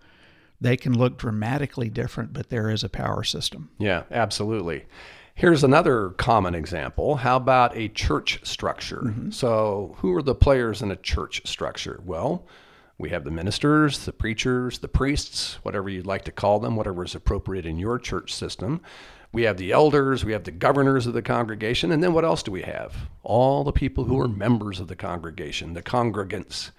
they 0.62 0.76
can 0.76 0.97
look 0.97 1.18
dramatically 1.18 1.90
different, 1.90 2.32
but 2.32 2.49
there 2.49 2.71
is 2.71 2.85
a 2.85 2.88
power 2.88 3.25
system. 3.25 3.71
Yeah, 3.78 4.04
absolutely. 4.11 4.85
Here's 5.35 5.64
another 5.64 6.11
common 6.11 6.54
example. 6.54 7.16
How 7.16 7.37
about 7.37 7.76
a 7.76 7.88
church 7.88 8.38
structure? 8.44 9.02
Mm-hmm. 9.06 9.30
So, 9.30 9.97
who 9.99 10.14
are 10.14 10.23
the 10.23 10.35
players 10.35 10.80
in 10.82 10.90
a 10.90 10.97
church 10.97 11.42
structure? 11.44 12.00
Well, 12.04 12.47
we 13.02 13.11
have 13.11 13.25
the 13.25 13.32
ministers, 13.32 14.04
the 14.04 14.12
preachers, 14.12 14.78
the 14.78 14.87
priests, 14.87 15.59
whatever 15.64 15.90
you'd 15.90 16.06
like 16.06 16.25
to 16.25 16.30
call 16.30 16.61
them, 16.61 16.76
whatever 16.76 17.04
is 17.04 17.16
appropriate 17.16 17.66
in 17.66 17.76
your 17.76 17.99
church 17.99 18.32
system. 18.32 18.80
We 19.32 19.42
have 19.42 19.56
the 19.56 19.73
elders, 19.73 20.25
we 20.25 20.30
have 20.32 20.44
the 20.44 20.52
governors 20.52 21.09
of 21.09 21.12
the 21.12 21.21
congregation, 21.21 21.90
and 21.90 22.00
then 22.00 22.12
what 22.12 22.25
else 22.25 22.44
do 22.44 22.52
we 22.52 22.62
have? 22.62 22.94
All 23.25 23.64
the 23.64 23.73
people 23.73 24.04
who 24.04 24.21
are 24.21 24.28
members 24.28 24.78
of 24.78 24.87
the 24.87 24.94
congregation, 24.94 25.75
the 25.75 25.82
congregants. 25.82 26.71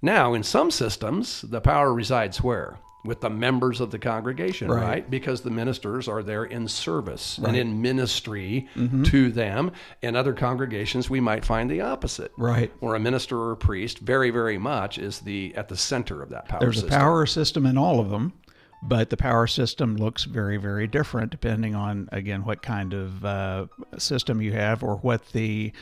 Now, 0.00 0.32
in 0.32 0.44
some 0.44 0.70
systems, 0.70 1.42
the 1.42 1.60
power 1.60 1.92
resides 1.92 2.40
where? 2.40 2.78
With 3.04 3.20
the 3.20 3.30
members 3.30 3.80
of 3.80 3.90
the 3.90 3.98
congregation, 3.98 4.70
right? 4.70 4.82
Right. 4.82 5.10
Because 5.10 5.42
the 5.42 5.50
ministers 5.50 6.08
are 6.08 6.22
there 6.22 6.44
in 6.44 6.66
service 6.66 7.38
and 7.38 7.56
in 7.56 7.80
ministry 7.80 8.68
mm-hmm. 8.74 9.04
to 9.04 9.30
them. 9.30 9.70
In 10.02 10.16
other 10.16 10.32
congregations, 10.32 11.08
we 11.08 11.20
might 11.20 11.44
find 11.44 11.70
the 11.70 11.80
opposite. 11.80 12.32
Right. 12.36 12.72
Where 12.80 12.96
a 12.96 13.00
minister 13.00 13.38
or 13.38 13.52
a 13.52 13.56
priest 13.56 14.00
very, 14.00 14.30
very 14.30 14.58
much 14.58 14.98
is 14.98 15.20
the 15.20 15.54
at 15.54 15.68
the 15.68 15.76
center 15.76 16.22
of 16.22 16.30
that 16.30 16.48
power 16.48 16.60
There's 16.60 16.76
system. 16.80 16.92
a 16.92 16.96
power 16.96 17.26
system 17.26 17.66
in 17.66 17.78
all 17.78 18.00
of 18.00 18.10
them, 18.10 18.32
but 18.82 19.10
the 19.10 19.16
power 19.16 19.46
system 19.46 19.96
looks 19.96 20.24
very, 20.24 20.56
very 20.56 20.86
different 20.86 21.30
depending 21.30 21.74
on, 21.74 22.08
again, 22.12 22.44
what 22.44 22.62
kind 22.62 22.94
of 22.94 23.24
uh, 23.24 23.66
system 23.98 24.40
you 24.40 24.52
have 24.52 24.82
or 24.82 24.96
what 24.96 25.28
the 25.32 25.72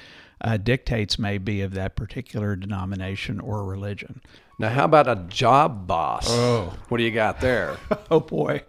uh, 0.40 0.56
dictates 0.56 1.18
may 1.18 1.38
be 1.38 1.62
of 1.62 1.74
that 1.74 1.96
particular 1.96 2.56
denomination 2.56 3.40
or 3.40 3.64
religion. 3.64 4.20
Now, 4.58 4.70
how 4.70 4.84
about 4.84 5.08
a 5.08 5.16
job 5.28 5.86
boss? 5.86 6.26
Oh. 6.28 6.74
What 6.88 6.98
do 6.98 7.04
you 7.04 7.10
got 7.10 7.40
there? 7.40 7.76
Oh 8.08 8.20
boy, 8.20 8.62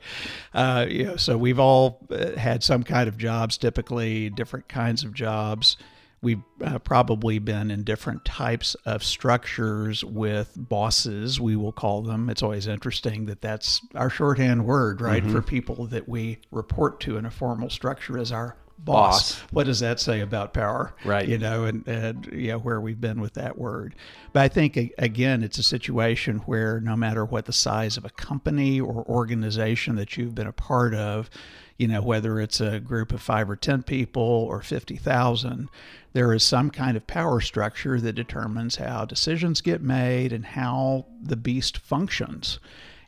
uh, 0.55 0.87
you 0.89 1.03
know, 1.05 1.15
so 1.15 1.37
we've 1.37 1.59
all 1.59 1.99
uh, 2.09 2.31
had 2.31 2.63
some 2.63 2.83
kind 2.83 3.07
of 3.07 3.19
jobs, 3.19 3.55
typically 3.55 4.31
different 4.31 4.67
kinds 4.67 5.03
of 5.03 5.13
jobs. 5.13 5.77
We've 6.21 6.41
uh, 6.63 6.79
probably 6.79 7.37
been 7.37 7.69
in 7.69 7.83
different 7.83 8.25
types 8.25 8.75
of 8.85 9.03
structures 9.03 10.03
with 10.03 10.51
bosses, 10.55 11.39
we 11.39 11.55
will 11.55 11.71
call 11.71 12.01
them. 12.01 12.29
It's 12.29 12.41
always 12.41 12.65
interesting 12.65 13.27
that 13.27 13.41
that's 13.41 13.81
our 13.93 14.09
shorthand 14.09 14.65
word, 14.65 14.99
right, 14.99 15.23
for 15.23 15.41
people 15.43 15.85
that 15.87 16.09
we 16.09 16.39
report 16.51 16.99
to 17.01 17.17
in 17.17 17.25
a 17.25 17.31
formal 17.31 17.69
structure 17.69 18.17
as 18.17 18.31
our 18.31 18.57
boss. 18.77 19.33
Boss. 19.33 19.41
What 19.51 19.65
does 19.65 19.79
that 19.79 19.99
say 19.99 20.21
about 20.21 20.53
power? 20.53 20.95
Right. 21.05 21.27
You 21.27 21.37
know, 21.37 21.65
and, 21.65 21.87
and 21.87 22.27
you 22.31 22.49
know, 22.49 22.59
where 22.59 22.79
we've 22.79 22.99
been 22.99 23.19
with 23.19 23.33
that 23.33 23.57
word. 23.57 23.95
But 24.33 24.43
I 24.43 24.47
think, 24.47 24.77
again, 24.97 25.43
it's 25.43 25.57
a 25.57 25.63
situation 25.63 26.39
where 26.39 26.79
no 26.79 26.95
matter 26.95 27.25
what 27.25 27.45
the 27.45 27.53
size 27.53 27.97
of 27.97 28.05
a 28.05 28.09
company 28.09 28.79
or 28.79 29.05
organization 29.07 29.95
that 29.95 30.17
you've 30.17 30.35
been 30.35 30.47
a 30.47 30.53
part 30.53 30.93
of, 30.93 31.29
you 31.77 31.87
know, 31.87 32.01
whether 32.01 32.39
it's 32.39 32.59
a 32.59 32.79
group 32.79 33.11
of 33.11 33.21
five 33.21 33.49
or 33.49 33.55
10 33.55 33.83
people 33.83 34.21
or 34.21 34.61
50,000, 34.61 35.69
there 36.13 36.33
is 36.33 36.43
some 36.43 36.71
kind 36.71 36.97
of 36.97 37.05
power 37.05 37.39
structure 37.39 37.99
that 38.01 38.13
determines 38.13 38.77
how 38.77 39.05
decisions 39.05 39.61
get 39.61 39.81
made 39.81 40.33
and 40.33 40.45
how 40.45 41.05
the 41.21 41.35
beast 41.35 41.77
functions. 41.77 42.59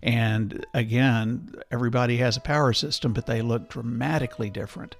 And 0.02 0.66
again, 0.74 1.56
everybody 1.72 2.18
has 2.18 2.38
a 2.38 2.42
power 2.42 2.72
system, 2.74 3.12
but 3.14 3.26
they 3.26 3.42
look 3.42 3.70
dramatically 3.70 4.50
different. 4.50 4.96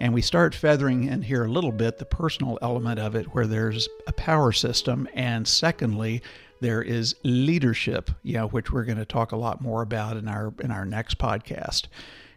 And 0.00 0.12
we 0.12 0.22
start 0.22 0.54
feathering 0.54 1.04
in 1.04 1.22
here 1.22 1.44
a 1.44 1.50
little 1.50 1.72
bit 1.72 1.98
the 1.98 2.04
personal 2.04 2.58
element 2.60 2.98
of 2.98 3.14
it, 3.14 3.26
where 3.34 3.46
there's 3.46 3.88
a 4.06 4.12
power 4.12 4.52
system. 4.52 5.08
And 5.14 5.46
secondly, 5.46 6.22
there 6.60 6.82
is 6.82 7.14
leadership, 7.22 8.10
you 8.22 8.34
know, 8.34 8.48
which 8.48 8.72
we're 8.72 8.84
going 8.84 8.98
to 8.98 9.04
talk 9.04 9.32
a 9.32 9.36
lot 9.36 9.60
more 9.60 9.82
about 9.82 10.16
in 10.16 10.28
our 10.28 10.52
in 10.60 10.70
our 10.70 10.84
next 10.84 11.18
podcast. 11.18 11.84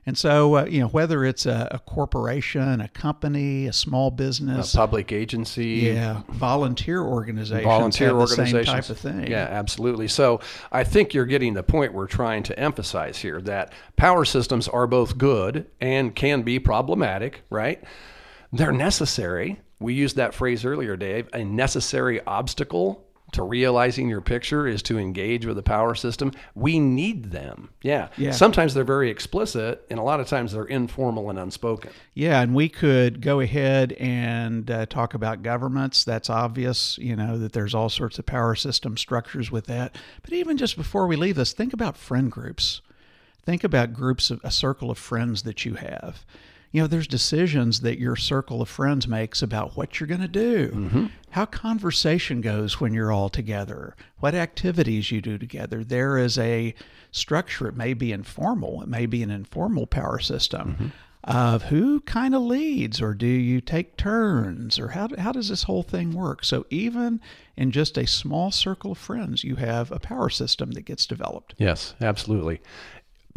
And 0.07 0.17
so, 0.17 0.55
uh, 0.55 0.65
you 0.65 0.79
know, 0.79 0.87
whether 0.87 1.25
it's 1.25 1.45
a, 1.45 1.67
a 1.69 1.79
corporation, 1.79 2.79
a 2.79 2.87
company, 2.87 3.67
a 3.67 3.73
small 3.73 4.09
business, 4.09 4.73
a 4.73 4.77
public 4.77 5.11
agency, 5.11 5.91
yeah, 5.91 6.21
volunteer 6.29 7.01
organizations, 7.01 7.65
volunteer 7.65 8.07
have 8.07 8.17
the 8.19 8.27
same 8.27 8.39
organizations. 8.45 8.87
type 8.87 8.89
of 8.89 8.97
thing. 8.97 9.29
Yeah, 9.29 9.43
absolutely. 9.43 10.07
So 10.07 10.39
I 10.71 10.85
think 10.85 11.13
you're 11.13 11.25
getting 11.25 11.55
the 11.55 11.63
point 11.63 11.93
we're 11.93 12.07
trying 12.07 12.43
to 12.43 12.57
emphasize 12.57 13.17
here 13.17 13.41
that 13.41 13.73
power 13.97 14.23
systems 14.23 14.69
are 14.69 14.87
both 14.87 15.17
good 15.17 15.67
and 15.81 16.15
can 16.15 16.41
be 16.41 16.57
problematic, 16.57 17.41
right? 17.49 17.83
They're 18.53 18.71
necessary. 18.71 19.59
We 19.81 19.93
used 19.93 20.15
that 20.15 20.33
phrase 20.33 20.63
earlier, 20.63 20.95
Dave. 20.95 21.27
A 21.33 21.43
necessary 21.43 22.25
obstacle 22.25 23.06
to 23.33 23.43
realizing 23.43 24.07
your 24.07 24.21
picture 24.21 24.67
is 24.67 24.81
to 24.83 24.97
engage 24.97 25.45
with 25.45 25.57
the 25.57 25.63
power 25.63 25.95
system. 25.95 26.31
We 26.55 26.79
need 26.79 27.31
them. 27.31 27.69
Yeah. 27.81 28.07
Yeah. 28.17 28.31
Sometimes 28.31 28.73
they're 28.73 28.83
very 28.83 29.09
explicit, 29.09 29.85
and 29.89 29.99
a 29.99 30.03
lot 30.03 30.19
of 30.19 30.27
times 30.27 30.53
they're 30.53 30.63
informal 30.63 31.29
and 31.29 31.37
unspoken. 31.37 31.91
Yeah, 32.13 32.41
and 32.41 32.55
we 32.55 32.69
could 32.69 33.21
go 33.21 33.39
ahead 33.39 33.93
and 33.93 34.69
uh, 34.71 34.85
talk 34.85 35.13
about 35.13 35.43
governments. 35.43 36.03
That's 36.03 36.29
obvious, 36.29 36.97
you 36.97 37.15
know, 37.15 37.37
that 37.37 37.53
there's 37.53 37.75
all 37.75 37.89
sorts 37.89 38.17
of 38.17 38.25
power 38.25 38.55
system 38.55 38.97
structures 38.97 39.51
with 39.51 39.65
that. 39.65 39.95
But 40.21 40.33
even 40.33 40.57
just 40.57 40.77
before 40.77 41.05
we 41.07 41.15
leave 41.15 41.35
this, 41.35 41.53
think 41.53 41.73
about 41.73 41.97
friend 41.97 42.31
groups. 42.31 42.81
Think 43.43 43.63
about 43.63 43.93
groups 43.93 44.29
of 44.31 44.41
a 44.43 44.51
circle 44.51 44.91
of 44.91 44.97
friends 44.97 45.43
that 45.43 45.65
you 45.65 45.75
have. 45.75 46.25
You 46.71 46.81
know, 46.81 46.87
there's 46.87 47.07
decisions 47.07 47.81
that 47.81 47.99
your 47.99 48.15
circle 48.15 48.61
of 48.61 48.69
friends 48.69 49.07
makes 49.07 49.41
about 49.41 49.77
what 49.77 49.99
you're 49.99 50.07
going 50.07 50.21
to 50.21 50.27
do, 50.27 50.69
mm-hmm. 50.69 51.05
how 51.31 51.45
conversation 51.45 52.41
goes 52.41 52.79
when 52.79 52.93
you're 52.93 53.11
all 53.11 53.29
together, 53.29 53.95
what 54.19 54.35
activities 54.35 55.11
you 55.11 55.21
do 55.21 55.37
together. 55.37 55.83
There 55.83 56.17
is 56.17 56.37
a 56.37 56.75
structure. 57.11 57.67
It 57.67 57.75
may 57.75 57.93
be 57.93 58.11
informal, 58.11 58.81
it 58.81 58.87
may 58.87 59.05
be 59.05 59.23
an 59.23 59.31
informal 59.31 59.87
power 59.87 60.19
system 60.19 60.73
mm-hmm. 60.73 60.87
of 61.23 61.63
who 61.63 62.01
kind 62.01 62.35
of 62.35 62.41
leads, 62.41 63.01
or 63.01 63.13
do 63.13 63.27
you 63.27 63.61
take 63.61 63.97
turns, 63.97 64.77
or 64.77 64.89
how, 64.89 65.07
how 65.17 65.31
does 65.31 65.49
this 65.49 65.63
whole 65.63 65.83
thing 65.83 66.13
work? 66.13 66.43
So, 66.43 66.65
even 66.69 67.21
in 67.55 67.71
just 67.71 67.97
a 67.97 68.05
small 68.05 68.51
circle 68.51 68.91
of 68.91 68.97
friends, 68.97 69.43
you 69.43 69.55
have 69.55 69.91
a 69.91 69.99
power 69.99 70.29
system 70.29 70.71
that 70.71 70.85
gets 70.85 71.05
developed. 71.05 71.55
Yes, 71.57 71.95
absolutely. 72.01 72.61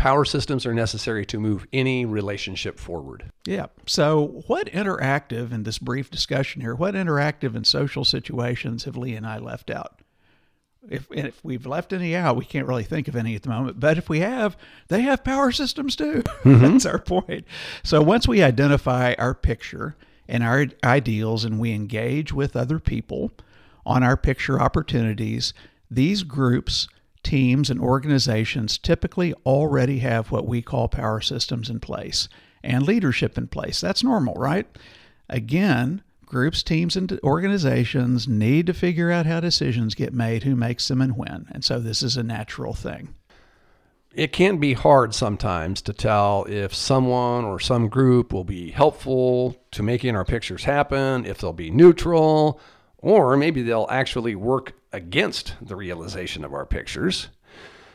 Power 0.01 0.25
systems 0.25 0.65
are 0.65 0.73
necessary 0.73 1.27
to 1.27 1.39
move 1.39 1.67
any 1.75 2.07
relationship 2.07 2.79
forward. 2.79 3.31
Yeah. 3.45 3.67
So, 3.87 4.43
what 4.47 4.69
interactive 4.69 5.53
in 5.53 5.65
this 5.65 5.79
brief 5.79 6.11
discussion 6.11 6.63
here, 6.63 6.75
what 6.75 6.95
interactive 6.95 7.55
and 7.55 7.67
social 7.67 8.07
situations 8.07 8.85
have 8.85 8.97
Lee 8.97 9.15
and 9.15 9.27
I 9.27 9.39
left 9.39 9.69
out? 9.71 10.01
If, 10.89 11.11
and 11.11 11.27
if 11.27 11.45
we've 11.45 11.67
left 11.67 11.93
any 11.93 12.17
out, 12.17 12.37
we 12.37 12.47
can't 12.47 12.67
really 12.67 12.85
think 12.85 13.09
of 13.09 13.15
any 13.15 13.35
at 13.35 13.43
the 13.43 13.51
moment. 13.51 13.79
But 13.79 13.99
if 13.99 14.09
we 14.09 14.21
have, 14.21 14.57
they 14.89 15.03
have 15.03 15.23
power 15.23 15.53
systems 15.53 15.97
too. 15.97 16.23
Mm-hmm. 16.41 16.63
That's 16.63 16.87
our 16.87 16.99
point. 16.99 17.45
So 17.83 18.01
once 18.01 18.27
we 18.27 18.43
identify 18.43 19.13
our 19.19 19.35
picture 19.35 19.95
and 20.27 20.43
our 20.43 20.69
ideals 20.83 21.45
and 21.45 21.61
we 21.61 21.73
engage 21.73 22.33
with 22.33 22.57
other 22.57 22.79
people 22.79 23.33
on 23.85 24.03
our 24.03 24.17
picture 24.17 24.59
opportunities, 24.59 25.53
these 25.91 26.23
groups, 26.23 26.89
teams, 27.23 27.71
and 27.71 27.81
organizations 27.81 28.79
typically 28.79 29.35
already 29.47 29.99
have 29.99 30.31
what 30.31 30.47
we 30.47 30.63
call 30.63 30.89
power 30.89 31.21
systems 31.21 31.71
in 31.71 31.81
place 31.81 32.29
and 32.63 32.83
leadership 32.83 33.39
in 33.39 33.47
place. 33.49 33.81
That's 33.81 34.05
normal, 34.05 34.35
right? 34.35 34.67
Again, 35.29 36.03
groups, 36.27 36.63
teams, 36.63 36.97
and 36.97 37.19
organizations 37.23 38.29
need 38.29 38.67
to 38.67 38.75
figure 38.75 39.11
out 39.11 39.27
how 39.27 39.41
decisions 39.41 39.95
get 39.95 40.13
made, 40.13 40.45
who 40.45 40.55
makes 40.55 40.89
them, 40.89 41.01
and 41.01 41.17
when. 41.17 41.49
And 41.51 41.65
so 41.65 41.81
this 41.81 42.03
is 42.03 42.17
a 42.17 42.23
natural 42.23 42.75
thing. 42.75 43.15
It 44.13 44.33
can 44.33 44.59
be 44.59 44.73
hard 44.73 45.15
sometimes 45.15 45.81
to 45.83 45.93
tell 45.93 46.45
if 46.49 46.75
someone 46.75 47.45
or 47.45 47.61
some 47.61 47.89
group 47.89 48.33
will 48.33 48.45
be 48.45 48.73
helpful 48.73 49.57
to 49.71 49.85
making 49.85 50.17
our 50.17 50.25
pictures 50.25 50.65
happen, 50.65 51.25
if 51.25 51.39
they'll 51.39 51.53
be 51.53 51.71
neutral, 51.71 52.61
or 52.99 53.37
maybe 53.37 53.63
they'll 53.63 53.87
actually 53.89 54.35
work 54.35 54.75
against 54.93 55.55
the 55.61 55.77
realization 55.77 56.45
of 56.45 56.53
our 56.53 56.67
pictures. 56.67 57.29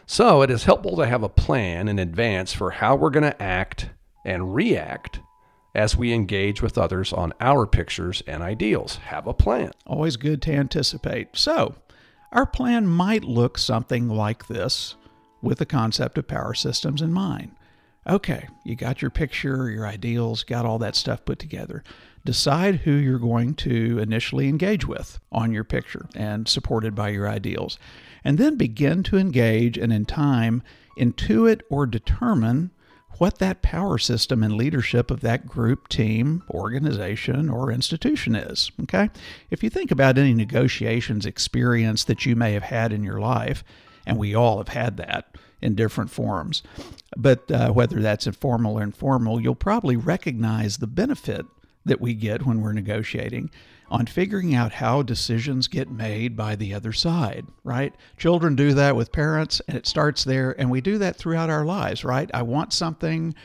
So 0.06 0.42
it 0.42 0.52
is 0.52 0.66
helpful 0.66 0.96
to 0.98 1.06
have 1.06 1.24
a 1.24 1.30
plan 1.30 1.88
in 1.88 2.00
advance 2.00 2.54
for 2.54 2.72
how 2.72 2.96
we're 2.96 3.10
going 3.10 3.24
to 3.24 3.42
act 3.42 3.90
and 4.24 4.54
react 4.54 5.20
as 5.74 5.98
we 5.98 6.14
engage 6.14 6.62
with 6.62 6.78
others 6.78 7.12
on 7.12 7.34
our 7.42 7.66
pictures 7.68 8.24
and 8.28 8.42
ideals. 8.42 8.96
Have 8.98 9.28
a 9.28 9.34
plan. 9.34 9.72
Always 9.86 10.16
good 10.16 10.42
to 10.44 10.54
anticipate. 10.54 11.30
So, 11.34 11.75
our 12.32 12.46
plan 12.46 12.88
might 12.88 13.24
look 13.24 13.58
something 13.58 14.08
like 14.10 14.48
this 14.48 14.96
with 15.42 15.60
the 15.60 15.66
concept 15.66 16.18
of 16.18 16.28
power 16.28 16.54
systems 16.54 17.02
in 17.02 17.14
mind. 17.14 17.52
Okay, 18.07 18.47
you 18.63 18.75
got 18.75 19.01
your 19.01 19.09
picture, 19.09 19.69
your 19.69 19.88
ideals, 19.88 20.43
got 20.43 20.65
all 20.65 20.77
that 20.79 20.95
stuff 20.95 21.25
put 21.25 21.39
together. 21.39 21.83
Decide 22.24 22.75
who 22.77 22.91
you're 22.91 23.17
going 23.17 23.55
to 23.55 24.00
initially 24.00 24.47
engage 24.47 24.85
with 24.85 25.19
on 25.31 25.51
your 25.51 25.63
picture 25.63 26.07
and 26.15 26.47
supported 26.47 26.93
by 26.93 27.09
your 27.09 27.27
ideals. 27.27 27.79
And 28.24 28.38
then 28.38 28.57
begin 28.57 29.03
to 29.03 29.17
engage 29.17 29.77
and 29.77 29.91
in 29.91 30.05
time 30.05 30.62
intuit 30.97 31.62
or 31.69 31.85
determine 31.85 32.71
what 33.17 33.39
that 33.39 33.62
power 33.62 33.97
system 33.97 34.43
and 34.43 34.53
leadership 34.53 35.09
of 35.09 35.21
that 35.21 35.47
group, 35.47 35.88
team, 35.88 36.43
organization, 36.50 37.50
or 37.50 37.71
institution 37.71 38.35
is. 38.35 38.71
Okay? 38.83 39.09
If 39.50 39.63
you 39.63 39.69
think 39.69 39.89
about 39.89 40.17
any 40.17 40.33
negotiations 40.33 41.25
experience 41.25 42.03
that 42.03 42.25
you 42.25 42.35
may 42.35 42.53
have 42.53 42.63
had 42.63 42.91
in 42.91 43.03
your 43.03 43.19
life, 43.19 43.63
And 44.05 44.17
we 44.17 44.35
all 44.35 44.57
have 44.57 44.69
had 44.69 44.97
that 44.97 45.35
in 45.65 45.75
different 45.75 46.12
forms. 46.12 46.63
But 47.17 47.50
uh, 47.51 47.72
whether 47.72 48.00
that's 48.01 48.27
informal 48.27 48.77
or 48.77 48.84
informal, 48.84 49.41
you'll 49.41 49.55
probably 49.55 49.98
recognize 49.98 50.77
the 50.77 50.88
benefit 50.88 51.45
that 51.86 52.00
we 52.00 52.13
get 52.13 52.45
when 52.45 52.62
we're 52.62 52.74
negotiating 52.74 53.50
on 53.89 54.05
figuring 54.07 54.55
out 54.55 54.74
how 54.74 55.01
decisions 55.03 55.67
get 55.67 55.89
made 55.89 56.36
by 56.36 56.55
the 56.55 56.74
other 56.74 56.91
side, 56.91 57.45
right? 57.63 57.93
Children 58.17 58.55
do 58.55 58.74
that 58.74 58.95
with 58.95 59.12
parents, 59.12 59.62
and 59.67 59.77
it 59.77 59.86
starts 59.86 60.24
there, 60.24 60.60
and 60.60 60.72
we 60.72 60.81
do 60.81 60.98
that 60.98 61.15
throughout 61.15 61.50
our 61.51 61.65
lives, 61.65 62.03
right? 62.03 62.29
I 62.34 62.41
want 62.41 62.74
something. 62.74 63.36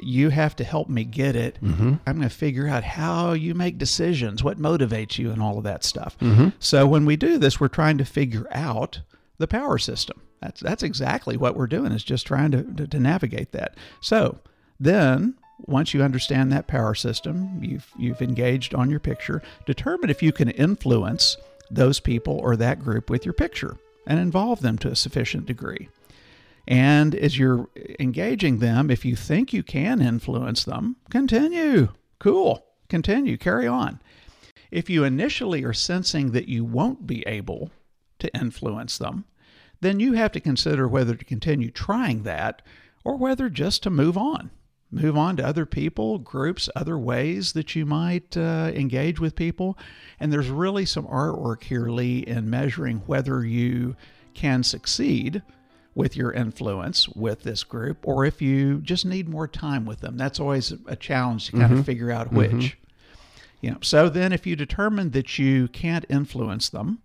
You 0.00 0.30
have 0.30 0.54
to 0.56 0.64
help 0.64 0.88
me 0.88 1.04
get 1.04 1.34
it. 1.34 1.58
Mm-hmm. 1.60 1.94
I'm 2.06 2.16
going 2.16 2.28
to 2.28 2.34
figure 2.34 2.68
out 2.68 2.84
how 2.84 3.32
you 3.32 3.54
make 3.54 3.78
decisions, 3.78 4.44
what 4.44 4.58
motivates 4.60 5.18
you, 5.18 5.32
and 5.32 5.42
all 5.42 5.58
of 5.58 5.64
that 5.64 5.82
stuff. 5.82 6.16
So 6.60 6.86
when 6.86 7.04
we 7.04 7.16
do 7.16 7.38
this, 7.38 7.58
we're 7.58 7.68
trying 7.68 7.98
to 7.98 8.04
figure 8.04 8.46
out 8.52 9.00
the 9.40 9.48
power 9.48 9.78
system. 9.78 10.20
That's 10.40 10.60
that's 10.60 10.82
exactly 10.82 11.36
what 11.36 11.56
we're 11.56 11.66
doing 11.66 11.92
is 11.92 12.04
just 12.04 12.26
trying 12.26 12.50
to, 12.52 12.62
to, 12.62 12.86
to 12.86 13.00
navigate 13.00 13.52
that. 13.52 13.76
So 14.00 14.38
then 14.78 15.34
once 15.66 15.92
you 15.92 16.02
understand 16.02 16.52
that 16.52 16.66
power 16.66 16.94
system, 16.94 17.58
you've 17.62 17.90
you've 17.98 18.22
engaged 18.22 18.74
on 18.74 18.90
your 18.90 19.00
picture, 19.00 19.42
determine 19.66 20.10
if 20.10 20.22
you 20.22 20.30
can 20.32 20.50
influence 20.50 21.36
those 21.70 22.00
people 22.00 22.38
or 22.38 22.56
that 22.56 22.80
group 22.80 23.10
with 23.10 23.24
your 23.24 23.32
picture 23.32 23.76
and 24.06 24.18
involve 24.18 24.60
them 24.60 24.76
to 24.78 24.88
a 24.88 24.96
sufficient 24.96 25.46
degree. 25.46 25.88
And 26.68 27.14
as 27.14 27.38
you're 27.38 27.68
engaging 27.98 28.58
them, 28.58 28.90
if 28.90 29.04
you 29.04 29.16
think 29.16 29.52
you 29.52 29.62
can 29.62 30.00
influence 30.00 30.64
them, 30.64 30.96
continue. 31.10 31.88
Cool. 32.18 32.64
Continue. 32.88 33.38
Carry 33.38 33.66
on. 33.66 34.00
If 34.70 34.90
you 34.90 35.04
initially 35.04 35.64
are 35.64 35.72
sensing 35.72 36.32
that 36.32 36.48
you 36.48 36.64
won't 36.64 37.06
be 37.06 37.26
able 37.26 37.70
to 38.18 38.34
influence 38.36 38.98
them, 38.98 39.24
then 39.80 40.00
you 40.00 40.12
have 40.14 40.32
to 40.32 40.40
consider 40.40 40.86
whether 40.86 41.14
to 41.14 41.24
continue 41.24 41.70
trying 41.70 42.22
that 42.24 42.62
or 43.04 43.16
whether 43.16 43.48
just 43.48 43.82
to 43.82 43.90
move 43.90 44.16
on. 44.16 44.50
Move 44.92 45.16
on 45.16 45.36
to 45.36 45.46
other 45.46 45.66
people, 45.66 46.18
groups, 46.18 46.68
other 46.74 46.98
ways 46.98 47.52
that 47.52 47.76
you 47.76 47.86
might 47.86 48.36
uh, 48.36 48.72
engage 48.74 49.20
with 49.20 49.36
people. 49.36 49.78
And 50.18 50.32
there's 50.32 50.48
really 50.48 50.84
some 50.84 51.06
artwork 51.06 51.62
here, 51.62 51.88
Lee, 51.88 52.18
in 52.18 52.50
measuring 52.50 52.98
whether 53.06 53.44
you 53.44 53.94
can 54.34 54.64
succeed 54.64 55.42
with 55.94 56.16
your 56.16 56.32
influence 56.32 57.08
with 57.08 57.42
this 57.42 57.62
group 57.62 57.98
or 58.06 58.24
if 58.24 58.40
you 58.42 58.78
just 58.78 59.04
need 59.04 59.28
more 59.28 59.46
time 59.48 59.84
with 59.86 60.00
them. 60.00 60.16
That's 60.16 60.40
always 60.40 60.72
a 60.86 60.96
challenge 60.96 61.46
to 61.46 61.52
kind 61.52 61.72
of 61.78 61.86
figure 61.86 62.10
out 62.10 62.32
which. 62.32 62.76
You 63.60 63.72
know, 63.72 63.78
so 63.82 64.08
then 64.08 64.32
if 64.32 64.46
you 64.46 64.56
determine 64.56 65.10
that 65.10 65.38
you 65.38 65.68
can't 65.68 66.06
influence 66.08 66.68
them, 66.68 67.02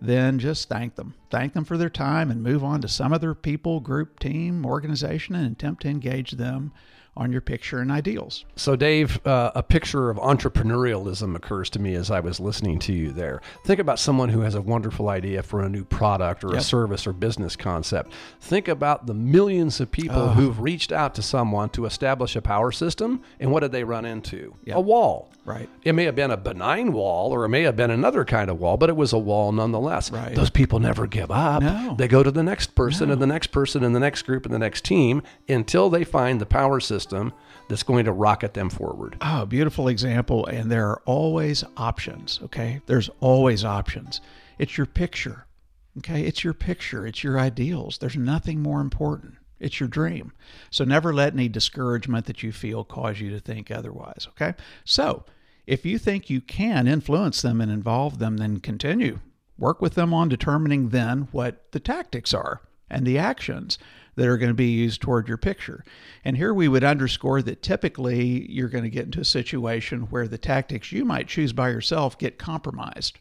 then 0.00 0.38
just 0.38 0.68
thank 0.68 0.94
them. 0.96 1.14
Thank 1.30 1.52
them 1.52 1.64
for 1.64 1.76
their 1.76 1.90
time 1.90 2.30
and 2.30 2.42
move 2.42 2.64
on 2.64 2.80
to 2.82 2.88
some 2.88 3.12
other 3.12 3.34
people, 3.34 3.80
group, 3.80 4.18
team, 4.18 4.64
organization, 4.64 5.34
and 5.34 5.52
attempt 5.52 5.82
to 5.82 5.88
engage 5.88 6.32
them 6.32 6.72
on 7.16 7.32
your 7.32 7.40
picture 7.40 7.80
and 7.80 7.90
ideals. 7.90 8.44
So, 8.56 8.76
Dave, 8.76 9.24
uh, 9.26 9.50
a 9.54 9.62
picture 9.62 10.10
of 10.10 10.16
entrepreneurialism 10.16 11.34
occurs 11.34 11.68
to 11.70 11.78
me 11.78 11.94
as 11.94 12.10
I 12.10 12.20
was 12.20 12.40
listening 12.40 12.78
to 12.80 12.92
you 12.92 13.10
there. 13.12 13.40
Think 13.64 13.80
about 13.80 13.98
someone 13.98 14.28
who 14.28 14.40
has 14.40 14.54
a 14.54 14.60
wonderful 14.60 15.08
idea 15.08 15.42
for 15.42 15.60
a 15.60 15.68
new 15.68 15.84
product 15.84 16.44
or 16.44 16.54
a 16.54 16.60
service 16.60 17.06
or 17.06 17.12
business 17.12 17.56
concept. 17.56 18.12
Think 18.40 18.68
about 18.68 19.06
the 19.06 19.14
millions 19.14 19.80
of 19.80 19.90
people 19.90 20.30
who've 20.30 20.60
reached 20.60 20.92
out 20.92 21.14
to 21.16 21.22
someone 21.22 21.68
to 21.70 21.84
establish 21.84 22.36
a 22.36 22.42
power 22.42 22.70
system, 22.72 23.22
and 23.40 23.50
what 23.50 23.60
did 23.60 23.72
they 23.72 23.84
run 23.84 24.04
into? 24.04 24.54
Yep. 24.64 24.76
A 24.76 24.80
wall. 24.80 25.30
Right. 25.44 25.68
It 25.82 25.94
may 25.94 26.04
have 26.04 26.14
been 26.14 26.30
a 26.30 26.36
benign 26.36 26.92
wall 26.92 27.32
or 27.32 27.44
it 27.44 27.48
may 27.48 27.62
have 27.62 27.74
been 27.74 27.90
another 27.90 28.24
kind 28.24 28.50
of 28.50 28.60
wall, 28.60 28.76
but 28.76 28.88
it 28.88 28.94
was 28.94 29.12
a 29.12 29.18
wall 29.18 29.50
nonetheless. 29.50 30.12
Right. 30.12 30.34
Those 30.34 30.50
people 30.50 30.78
never 30.78 31.06
give 31.06 31.30
up. 31.30 31.62
No. 31.62 31.94
They 31.98 32.08
go 32.08 32.22
to 32.22 32.30
the 32.30 32.42
next 32.42 32.74
person 32.74 33.10
and 33.10 33.20
the 33.20 33.26
next 33.26 33.48
person 33.48 33.82
and 33.82 33.96
the 33.96 34.00
next 34.00 34.22
group 34.22 34.44
and 34.44 34.54
the 34.54 34.58
next 34.58 34.84
team 34.84 35.22
until 35.48 35.88
they 35.90 36.04
find 36.04 36.40
the 36.40 36.46
power 36.46 36.78
system 36.78 36.99
that's 37.68 37.82
going 37.82 38.04
to 38.04 38.12
rocket 38.12 38.54
them 38.54 38.70
forward. 38.70 39.16
Oh, 39.20 39.46
beautiful 39.46 39.88
example. 39.88 40.46
And 40.46 40.70
there 40.70 40.88
are 40.88 41.02
always 41.06 41.64
options. 41.76 42.40
Okay. 42.44 42.80
There's 42.86 43.10
always 43.20 43.64
options. 43.64 44.20
It's 44.58 44.76
your 44.76 44.86
picture. 44.86 45.46
Okay. 45.98 46.22
It's 46.22 46.44
your 46.44 46.54
picture. 46.54 47.06
It's 47.06 47.22
your 47.24 47.38
ideals. 47.38 47.98
There's 47.98 48.16
nothing 48.16 48.62
more 48.62 48.80
important. 48.80 49.34
It's 49.58 49.78
your 49.78 49.88
dream. 49.88 50.32
So 50.70 50.84
never 50.84 51.12
let 51.12 51.34
any 51.34 51.48
discouragement 51.48 52.26
that 52.26 52.42
you 52.42 52.50
feel 52.50 52.82
cause 52.82 53.20
you 53.20 53.30
to 53.30 53.40
think 53.40 53.70
otherwise. 53.70 54.26
Okay. 54.30 54.54
So 54.84 55.24
if 55.66 55.84
you 55.84 55.98
think 55.98 56.30
you 56.30 56.40
can 56.40 56.88
influence 56.88 57.42
them 57.42 57.60
and 57.60 57.70
involve 57.70 58.18
them, 58.18 58.38
then 58.38 58.60
continue. 58.60 59.20
Work 59.58 59.82
with 59.82 59.94
them 59.94 60.14
on 60.14 60.30
determining 60.30 60.88
then 60.88 61.28
what 61.32 61.70
the 61.72 61.80
tactics 61.80 62.32
are 62.32 62.62
and 62.88 63.06
the 63.06 63.18
actions 63.18 63.78
that 64.20 64.28
are 64.28 64.36
going 64.36 64.50
to 64.50 64.54
be 64.54 64.68
used 64.68 65.00
toward 65.00 65.28
your 65.28 65.38
picture. 65.38 65.82
And 66.26 66.36
here 66.36 66.52
we 66.52 66.68
would 66.68 66.84
underscore 66.84 67.40
that 67.40 67.62
typically 67.62 68.50
you're 68.52 68.68
going 68.68 68.84
to 68.84 68.90
get 68.90 69.06
into 69.06 69.20
a 69.20 69.24
situation 69.24 70.02
where 70.10 70.28
the 70.28 70.36
tactics 70.36 70.92
you 70.92 71.06
might 71.06 71.26
choose 71.26 71.54
by 71.54 71.70
yourself 71.70 72.18
get 72.18 72.38
compromised. 72.38 73.18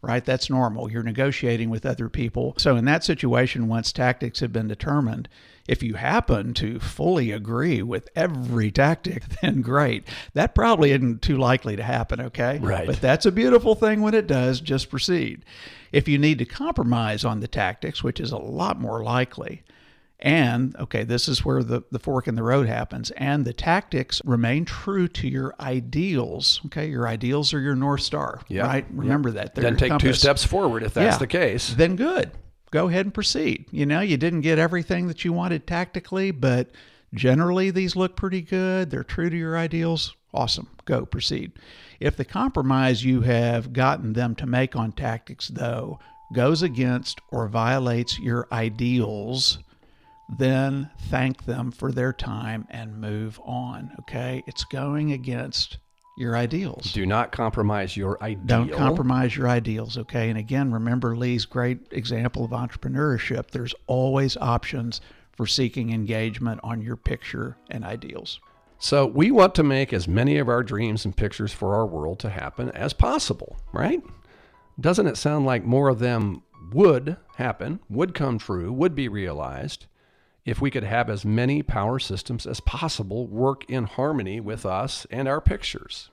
Right? 0.00 0.24
That's 0.24 0.48
normal. 0.48 0.90
You're 0.90 1.02
negotiating 1.02 1.68
with 1.68 1.84
other 1.84 2.08
people. 2.08 2.54
So, 2.56 2.76
in 2.76 2.84
that 2.86 3.04
situation, 3.04 3.68
once 3.68 3.92
tactics 3.92 4.38
have 4.40 4.52
been 4.52 4.68
determined, 4.68 5.28
if 5.66 5.82
you 5.82 5.94
happen 5.94 6.54
to 6.54 6.78
fully 6.78 7.32
agree 7.32 7.82
with 7.82 8.08
every 8.14 8.70
tactic, 8.70 9.24
then 9.42 9.60
great. 9.60 10.04
That 10.34 10.54
probably 10.54 10.92
isn't 10.92 11.20
too 11.20 11.36
likely 11.36 11.74
to 11.74 11.82
happen, 11.82 12.20
okay? 12.20 12.60
Right. 12.60 12.86
But 12.86 13.00
that's 13.00 13.26
a 13.26 13.32
beautiful 13.32 13.74
thing 13.74 14.00
when 14.00 14.14
it 14.14 14.28
does. 14.28 14.60
Just 14.60 14.88
proceed. 14.88 15.44
If 15.90 16.06
you 16.06 16.16
need 16.16 16.38
to 16.38 16.44
compromise 16.44 17.24
on 17.24 17.40
the 17.40 17.48
tactics, 17.48 18.02
which 18.02 18.20
is 18.20 18.30
a 18.30 18.38
lot 18.38 18.80
more 18.80 19.02
likely, 19.02 19.64
and 20.20 20.74
okay, 20.76 21.04
this 21.04 21.28
is 21.28 21.44
where 21.44 21.62
the, 21.62 21.82
the 21.92 21.98
fork 21.98 22.26
in 22.26 22.34
the 22.34 22.42
road 22.42 22.66
happens, 22.66 23.10
and 23.12 23.44
the 23.44 23.52
tactics 23.52 24.20
remain 24.24 24.64
true 24.64 25.06
to 25.08 25.28
your 25.28 25.54
ideals. 25.60 26.60
Okay, 26.66 26.88
your 26.88 27.06
ideals 27.06 27.54
are 27.54 27.60
your 27.60 27.76
North 27.76 28.00
Star, 28.02 28.40
Yep. 28.48 28.66
right? 28.66 28.86
Remember 28.92 29.30
that. 29.32 29.54
They're 29.54 29.64
Then 29.64 29.76
take 29.76 29.98
two 29.98 30.12
steps 30.12 30.44
forward 30.44 30.82
if 30.82 30.94
that's 30.94 31.14
Yeah. 31.14 31.18
the 31.18 31.26
case. 31.26 31.74
Then 31.74 31.96
good. 31.96 32.32
Go 32.70 32.88
ahead 32.88 33.06
and 33.06 33.14
proceed. 33.14 33.66
You 33.70 33.86
know, 33.86 34.00
you 34.00 34.16
didn't 34.16 34.42
get 34.42 34.58
everything 34.58 35.06
that 35.08 35.24
you 35.24 35.32
wanted 35.32 35.66
tactically, 35.66 36.30
but 36.32 36.70
generally 37.14 37.70
these 37.70 37.96
look 37.96 38.16
pretty 38.16 38.42
good. 38.42 38.90
They're 38.90 39.04
true 39.04 39.30
to 39.30 39.36
your 39.36 39.56
ideals. 39.56 40.14
Awesome. 40.34 40.68
Go 40.84 41.06
proceed. 41.06 41.52
If 42.00 42.16
the 42.16 42.24
compromise 42.24 43.04
you 43.04 43.22
have 43.22 43.72
gotten 43.72 44.12
them 44.12 44.34
to 44.36 44.46
make 44.46 44.76
on 44.76 44.92
tactics, 44.92 45.48
though, 45.48 45.98
goes 46.34 46.62
against 46.62 47.20
or 47.30 47.48
violates 47.48 48.18
your 48.18 48.46
ideals, 48.52 49.58
then 50.28 50.90
thank 51.08 51.44
them 51.44 51.70
for 51.70 51.90
their 51.90 52.12
time 52.12 52.66
and 52.70 53.00
move 53.00 53.40
on. 53.44 53.92
Okay? 54.00 54.42
It's 54.46 54.64
going 54.64 55.12
against 55.12 55.78
your 56.18 56.36
ideals. 56.36 56.92
Do 56.92 57.06
not 57.06 57.30
compromise 57.30 57.96
your 57.96 58.22
ideals. 58.22 58.46
Don't 58.46 58.72
compromise 58.72 59.36
your 59.36 59.48
ideals, 59.48 59.96
okay? 59.96 60.28
And 60.28 60.36
again, 60.36 60.72
remember 60.72 61.16
Lee's 61.16 61.44
great 61.44 61.78
example 61.92 62.44
of 62.44 62.50
entrepreneurship. 62.50 63.52
There's 63.52 63.74
always 63.86 64.36
options 64.36 65.00
for 65.36 65.46
seeking 65.46 65.92
engagement 65.92 66.58
on 66.64 66.82
your 66.82 66.96
picture 66.96 67.56
and 67.70 67.84
ideals. 67.84 68.40
So 68.80 69.06
we 69.06 69.30
want 69.30 69.54
to 69.54 69.62
make 69.62 69.92
as 69.92 70.08
many 70.08 70.38
of 70.38 70.48
our 70.48 70.64
dreams 70.64 71.04
and 71.04 71.16
pictures 71.16 71.52
for 71.52 71.76
our 71.76 71.86
world 71.86 72.18
to 72.20 72.30
happen 72.30 72.70
as 72.72 72.92
possible, 72.92 73.56
right? 73.72 74.02
Doesn't 74.80 75.06
it 75.06 75.16
sound 75.16 75.46
like 75.46 75.64
more 75.64 75.88
of 75.88 76.00
them 76.00 76.42
would 76.72 77.16
happen, 77.36 77.78
would 77.88 78.14
come 78.14 78.38
true, 78.38 78.72
would 78.72 78.96
be 78.96 79.08
realized 79.08 79.86
if 80.48 80.60
we 80.60 80.70
could 80.70 80.84
have 80.84 81.10
as 81.10 81.24
many 81.24 81.62
power 81.62 81.98
systems 81.98 82.46
as 82.46 82.60
possible 82.60 83.26
work 83.26 83.68
in 83.68 83.84
harmony 83.84 84.40
with 84.40 84.64
us 84.64 85.06
and 85.10 85.28
our 85.28 85.40
pictures? 85.40 86.10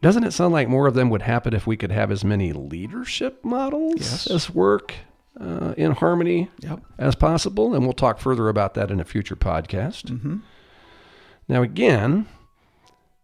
Doesn't 0.00 0.24
it 0.24 0.32
sound 0.32 0.52
like 0.52 0.68
more 0.68 0.86
of 0.86 0.94
them 0.94 1.10
would 1.10 1.22
happen 1.22 1.54
if 1.54 1.66
we 1.66 1.76
could 1.76 1.92
have 1.92 2.10
as 2.10 2.24
many 2.24 2.52
leadership 2.52 3.44
models 3.44 3.94
Yes. 3.98 4.26
as 4.28 4.50
work 4.50 4.94
uh, 5.40 5.74
in 5.76 5.92
harmony 5.92 6.50
Yep. 6.60 6.80
as 6.98 7.14
possible? 7.14 7.74
And 7.74 7.84
we'll 7.84 7.92
talk 7.92 8.18
further 8.18 8.48
about 8.48 8.74
that 8.74 8.90
in 8.90 9.00
a 9.00 9.04
future 9.04 9.36
podcast. 9.36 10.04
Mm-hmm. 10.06 10.38
Now, 11.48 11.62
again, 11.62 12.26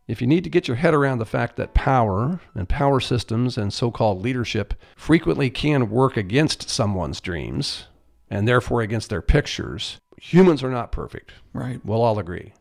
if 0.07 0.21
you 0.21 0.27
need 0.27 0.45
to 0.45 0.51
get 0.51 0.67
your 0.69 0.77
head 0.77 0.95
around 0.95 1.19
the 1.19 1.27
fact 1.27 1.57
that 1.57 1.75
power 1.75 2.41
and 2.55 2.69
power 2.69 3.01
systems 3.01 3.59
and 3.59 3.73
so 3.73 3.91
called 3.91 4.23
leadership 4.23 4.75
frequently 4.97 5.51
can 5.51 5.91
work 5.91 6.17
against 6.17 6.69
someone's 6.71 7.21
dreams 7.21 7.87
and 8.31 8.47
therefore 8.47 8.81
against 8.83 9.11
their 9.11 9.23
pictures, 9.23 9.99
humans 10.21 10.63
are 10.63 10.71
not 10.71 10.93
perfect. 10.93 11.33
Right. 11.53 11.81
We'll 11.85 12.03
all 12.03 12.19
agree. 12.19 12.53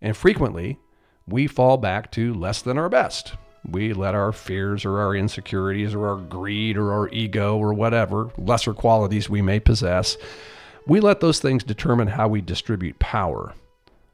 And 0.00 0.16
frequently, 0.16 0.78
we 1.26 1.46
fall 1.46 1.76
back 1.76 2.10
to 2.12 2.34
less 2.34 2.62
than 2.62 2.78
our 2.78 2.88
best. 2.88 3.34
We 3.66 3.94
let 3.94 4.14
our 4.14 4.32
fears 4.32 4.84
or 4.84 4.98
our 5.00 5.14
insecurities 5.14 5.94
or 5.94 6.06
our 6.06 6.16
greed 6.16 6.76
or 6.76 6.92
our 6.92 7.08
ego 7.08 7.56
or 7.56 7.72
whatever, 7.72 8.30
lesser 8.36 8.74
qualities 8.74 9.30
we 9.30 9.40
may 9.40 9.58
possess, 9.58 10.18
we 10.86 11.00
let 11.00 11.20
those 11.20 11.40
things 11.40 11.64
determine 11.64 12.08
how 12.08 12.28
we 12.28 12.42
distribute 12.42 12.98
power. 12.98 13.54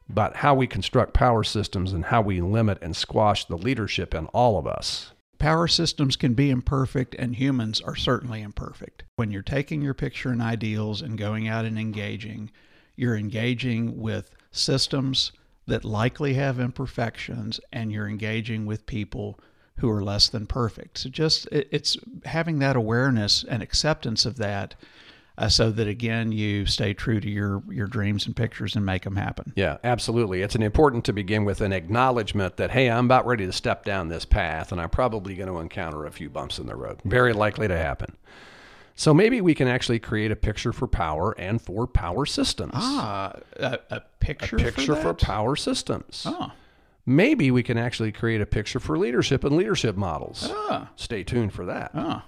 But 0.09 0.37
how 0.37 0.55
we 0.55 0.69
construct 0.69 1.15
power 1.15 1.43
systems 1.43 1.93
and 1.93 2.07
how 2.07 2.21
we 2.23 2.41
limit 2.41 2.79
and 2.81 2.95
squash 2.95 3.45
the 3.45 3.59
leadership 3.59 4.15
in 4.15 4.27
all 4.27 4.57
of 4.57 4.69
us 4.69 5.13
power 5.41 5.67
systems 5.67 6.15
can 6.15 6.35
be 6.35 6.51
imperfect 6.51 7.17
and 7.19 7.35
humans 7.35 7.81
are 7.81 7.97
certainly 7.97 8.43
imperfect. 8.43 9.03
When 9.17 9.33
you're 9.33 9.43
taking 9.43 9.83
your 9.83 9.95
picture 9.95 10.29
and 10.31 10.41
ideals 10.41 11.03
and 11.03 11.19
going 11.19 11.49
out 11.49 11.65
and 11.65 11.79
engaging, 11.79 12.53
you're 13.01 13.17
engaging 13.17 13.99
with 13.99 14.31
systems 14.53 15.33
that 15.67 15.87
likely 15.87 16.35
have 16.35 16.61
imperfections 16.61 17.59
and 17.73 17.91
you're 17.91 18.09
engaging 18.09 18.67
with 18.67 18.85
people 18.85 19.41
who 19.77 19.91
are 19.91 20.05
less 20.05 20.29
than 20.29 20.47
perfect. 20.47 20.99
So 20.99 21.09
just 21.09 21.49
it's 21.51 21.97
having 22.27 22.59
that 22.59 22.77
awareness 22.77 23.43
and 23.43 23.63
acceptance 23.63 24.27
of 24.27 24.37
that 24.37 24.75
uh, 25.39 25.49
so 25.49 25.71
that 25.71 25.89
again 25.89 26.31
you 26.33 26.67
stay 26.67 26.93
true 26.93 27.21
to 27.21 27.31
your 27.31 27.63
your 27.71 27.87
dreams 27.87 28.27
and 28.27 28.37
pictures 28.37 28.77
and 28.77 28.85
make 28.85 29.05
them 29.05 29.17
happen. 29.17 29.55
Yeah, 29.57 29.79
absolutely. 29.83 30.43
It's 30.43 30.55
an 30.55 30.63
important 30.63 31.07
to 31.07 31.15
begin 31.15 31.47
with 31.47 31.63
an 31.63 31.73
acknowledgement 31.73 32.59
that 32.59 32.73
hey, 32.73 32.91
I'm 32.91 33.07
about 33.07 33.27
ready 33.27 33.47
to 33.47 33.53
step 33.53 33.83
down 33.83 34.09
this 34.09 34.27
path, 34.27 34.73
and 34.73 34.81
I'm 34.81 34.91
probably 34.91 35.35
going 35.35 35.49
to 35.49 35.59
encounter 35.59 36.05
a 36.05 36.11
few 36.11 36.29
bumps 36.29 36.59
in 36.59 36.67
the 36.67 36.77
road. 36.77 37.01
Very 37.07 37.33
likely 37.33 37.67
to 37.67 37.79
happen. 37.79 38.19
So 38.95 39.15
maybe 39.15 39.41
we 39.41 39.55
can 39.55 39.67
actually 39.69 39.99
create 39.99 40.31
a 40.31 40.37
picture 40.37 40.73
for 40.73 40.87
power 40.87 41.33
and 41.39 41.61
for 41.61 41.87
power 41.87 42.27
systems. 42.27 42.73
Ah, 42.75 43.33
a, 43.57 43.79
a 43.91 44.01
picture. 44.21 44.57
A 44.57 44.59
picture 44.59 44.95
for, 44.97 45.03
for 45.03 45.15
power 45.15 45.57
systems. 45.57 46.25
Oh. 46.27 46.53
Maybe 47.07 47.51
we 47.51 47.63
can 47.63 47.79
actually 47.79 48.13
create 48.13 48.41
a 48.41 48.47
picture 48.47 48.79
for 48.79 48.99
leadership 48.99 49.43
and 49.43 49.57
leadership 49.57 49.97
models. 49.97 50.49
Ah. 50.51 50.91
Stay 50.97 51.25
tuned 51.25 51.53
for 51.53 51.65
that. 51.67 51.91
Ah 51.95 52.25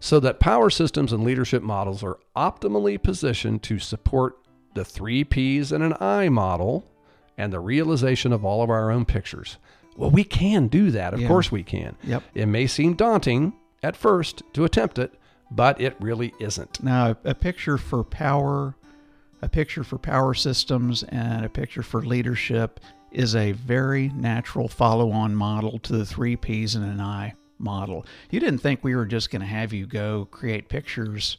so 0.00 0.18
that 0.18 0.40
power 0.40 0.70
systems 0.70 1.12
and 1.12 1.22
leadership 1.22 1.62
models 1.62 2.02
are 2.02 2.18
optimally 2.34 3.00
positioned 3.00 3.62
to 3.62 3.78
support 3.78 4.38
the 4.74 4.84
three 4.84 5.22
P's 5.24 5.70
and 5.72 5.84
an 5.84 5.94
I 6.00 6.30
model 6.30 6.90
and 7.36 7.52
the 7.52 7.60
realization 7.60 8.32
of 8.32 8.44
all 8.44 8.62
of 8.62 8.70
our 8.70 8.90
own 8.90 9.04
pictures. 9.04 9.58
Well, 9.96 10.10
we 10.10 10.24
can 10.24 10.68
do 10.68 10.90
that. 10.92 11.12
Of 11.12 11.20
Yeah. 11.20 11.28
course, 11.28 11.52
we 11.52 11.62
can. 11.62 11.96
Yep. 12.02 12.22
It 12.34 12.46
may 12.46 12.66
seem 12.66 12.94
daunting 12.94 13.52
at 13.82 13.94
first 13.96 14.42
to 14.54 14.64
attempt 14.64 14.98
it, 14.98 15.12
but 15.50 15.80
it 15.80 15.96
really 16.00 16.32
isn't. 16.40 16.82
Now, 16.82 17.16
a 17.24 17.34
picture 17.34 17.78
for 17.78 18.04
power, 18.04 18.74
a 19.42 19.48
picture 19.48 19.84
for 19.84 19.98
power 19.98 20.34
systems, 20.34 21.02
and 21.04 21.44
a 21.44 21.48
picture 21.48 21.82
for 21.82 22.02
leadership 22.02 22.80
is 23.10 23.34
a 23.34 23.52
very 23.52 24.08
natural 24.10 24.68
follow 24.68 25.10
on 25.10 25.34
model 25.34 25.78
to 25.80 25.92
the 25.96 26.06
three 26.06 26.36
P's 26.36 26.74
and 26.76 26.84
an 26.84 27.00
I 27.00 27.34
model. 27.58 28.06
You 28.30 28.38
didn't 28.40 28.60
think 28.60 28.82
we 28.84 28.94
were 28.94 29.06
just 29.06 29.30
going 29.30 29.40
to 29.40 29.46
have 29.46 29.72
you 29.72 29.86
go 29.86 30.26
create 30.30 30.68
pictures 30.68 31.36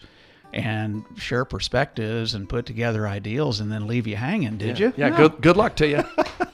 and 0.54 1.06
share 1.16 1.46
perspectives 1.46 2.34
and 2.34 2.50
put 2.50 2.66
together 2.66 3.08
ideals 3.08 3.62
and 3.62 3.72
then 3.72 3.88
leave 3.88 4.06
you 4.06 4.18
hanging, 4.18 4.58
did 4.58 4.78
you? 4.78 4.92
Yeah, 4.98 5.10
No. 5.10 5.16
good 5.18 5.42
good 5.42 5.56
luck 5.58 5.76
to 5.78 5.88
you. 5.88 6.04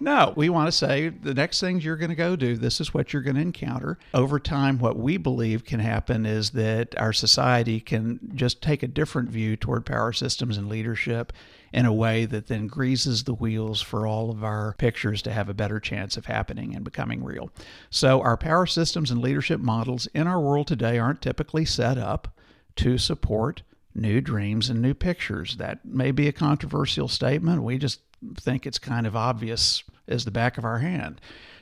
No, 0.00 0.32
we 0.36 0.48
want 0.48 0.68
to 0.68 0.72
say 0.72 1.08
the 1.08 1.34
next 1.34 1.60
things 1.60 1.84
you're 1.84 1.96
going 1.96 2.10
to 2.10 2.16
go 2.16 2.36
do, 2.36 2.56
this 2.56 2.80
is 2.80 2.94
what 2.94 3.12
you're 3.12 3.22
going 3.22 3.36
to 3.36 3.42
encounter. 3.42 3.98
Over 4.14 4.38
time, 4.38 4.78
what 4.78 4.98
we 4.98 5.16
believe 5.16 5.64
can 5.64 5.80
happen 5.80 6.26
is 6.26 6.50
that 6.50 6.98
our 6.98 7.12
society 7.12 7.80
can 7.80 8.20
just 8.34 8.62
take 8.62 8.82
a 8.82 8.88
different 8.88 9.30
view 9.30 9.56
toward 9.56 9.86
power 9.86 10.12
systems 10.12 10.56
and 10.56 10.68
leadership 10.68 11.32
in 11.72 11.86
a 11.86 11.92
way 11.92 12.24
that 12.24 12.46
then 12.46 12.66
greases 12.66 13.24
the 13.24 13.34
wheels 13.34 13.82
for 13.82 14.06
all 14.06 14.30
of 14.30 14.42
our 14.42 14.74
pictures 14.78 15.20
to 15.22 15.32
have 15.32 15.48
a 15.48 15.54
better 15.54 15.78
chance 15.80 16.16
of 16.16 16.26
happening 16.26 16.74
and 16.74 16.84
becoming 16.84 17.22
real. 17.22 17.50
So, 17.90 18.22
our 18.22 18.36
power 18.36 18.66
systems 18.66 19.10
and 19.10 19.20
leadership 19.20 19.60
models 19.60 20.06
in 20.14 20.26
our 20.26 20.40
world 20.40 20.66
today 20.66 20.98
aren't 20.98 21.22
typically 21.22 21.64
set 21.64 21.98
up 21.98 22.28
to 22.76 22.96
support 22.96 23.62
new 23.94 24.20
dreams 24.20 24.70
and 24.70 24.80
new 24.80 24.94
pictures. 24.94 25.56
That 25.56 25.84
may 25.84 26.10
be 26.10 26.28
a 26.28 26.32
controversial 26.32 27.08
statement. 27.08 27.62
We 27.62 27.78
just 27.78 28.00
think 28.40 28.66
it's 28.66 28.78
kind 28.78 29.06
of 29.06 29.16
obvious 29.16 29.84
as 30.06 30.24
the 30.24 30.30
back 30.30 30.58
of 30.58 30.64
our 30.64 30.78
hand. 30.78 31.20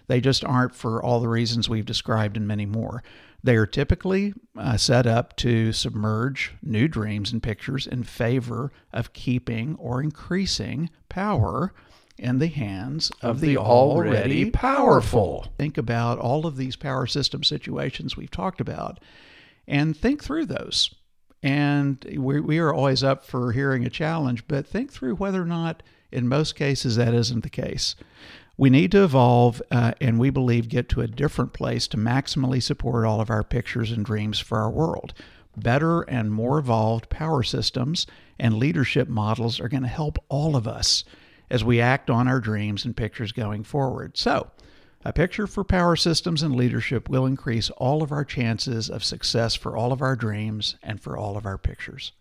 They 0.08 0.20
just 0.20 0.44
aren't 0.44 0.74
for 0.74 1.02
all 1.02 1.20
the 1.20 1.28
reasons 1.28 1.68
we've 1.68 1.84
described 1.86 2.36
and 2.36 2.46
many 2.46 2.66
more. 2.66 3.02
They 3.42 3.56
are 3.56 3.66
typically 3.66 4.34
uh, 4.56 4.76
set 4.76 5.06
up 5.06 5.36
to 5.36 5.72
submerge 5.72 6.52
new 6.62 6.88
dreams 6.88 7.32
and 7.32 7.42
pictures 7.42 7.86
in 7.86 8.02
favor 8.04 8.72
of 8.92 9.12
keeping 9.12 9.76
or 9.76 10.02
increasing 10.02 10.90
power 11.08 11.72
in 12.18 12.38
the 12.38 12.46
hands 12.46 13.10
of, 13.22 13.36
Of 13.36 13.40
the, 13.40 13.48
the 13.48 13.56
already 13.58 14.10
already 14.16 14.50
powerful. 14.50 15.40
powerful. 15.40 15.52
Think 15.58 15.76
about 15.76 16.18
all 16.18 16.46
of 16.46 16.56
these 16.56 16.74
power 16.76 17.06
system 17.06 17.44
situations 17.44 18.16
we've 18.16 18.30
talked 18.30 18.60
about 18.60 19.00
and 19.68 19.96
think 19.96 20.24
through 20.24 20.46
those. 20.46 20.94
And 21.42 22.02
we, 22.16 22.40
we 22.40 22.58
are 22.58 22.72
always 22.72 23.04
up 23.04 23.24
for 23.24 23.52
hearing 23.52 23.84
a 23.84 23.90
challenge, 23.90 24.48
but 24.48 24.66
think 24.66 24.92
through 24.92 25.16
whether 25.16 25.42
or 25.42 25.46
not, 25.46 25.82
in 26.16 26.29
most 26.29 26.57
cases, 26.57 26.96
that 26.96 27.12
isn't 27.12 27.42
the 27.42 27.50
case. 27.50 27.94
We 28.57 28.70
need 28.70 28.90
to 28.92 29.05
evolve 29.05 29.61
uh, 29.70 29.92
and 30.00 30.18
we 30.18 30.31
believe 30.31 30.70
get 30.70 30.88
to 30.90 31.02
a 31.02 31.07
different 31.07 31.52
place 31.52 31.87
to 31.88 31.98
maximally 31.98 32.62
support 32.62 33.05
all 33.05 33.20
of 33.20 33.29
our 33.29 33.44
pictures 33.44 33.92
and 33.92 34.02
dreams 34.02 34.40
for 34.40 34.59
our 34.59 34.70
world. 34.70 35.12
Better 35.59 36.02
and 36.02 36.33
more 36.33 36.59
evolved 36.59 37.11
power 37.11 37.42
systems 37.42 38.07
and 38.38 38.55
leadership 38.55 39.09
models 39.09 39.61
are 39.61 39.68
going 39.68 39.83
to 39.83 39.88
help 39.88 40.18
all 40.31 40.57
of 40.57 40.66
us 40.66 41.05
as 41.50 41.62
we 41.62 41.81
act 41.81 42.09
on 42.09 42.26
our 42.26 42.40
dreams 42.40 42.87
and 42.87 42.96
pictures 42.96 43.33
going 43.33 43.62
forward. 43.62 44.16
So, 44.16 44.50
a 45.05 45.12
picture 45.12 45.46
for 45.46 45.62
power 45.62 45.94
systems 45.94 46.42
and 46.42 46.57
leadership 46.57 47.09
will 47.09 47.26
increase 47.26 47.70
all 47.70 48.02
of 48.02 48.11
our 48.11 48.24
chances 48.24 48.90
of 48.90 49.05
success 49.05 49.55
for 49.55 49.76
all 49.76 49.92
of 49.92 50.02
our 50.02 50.16
dreams 50.16 50.76
and 50.83 51.00
for 51.00 51.16
all 51.16 51.37
of 51.37 51.46
our 51.46 51.59
pictures. 51.59 52.12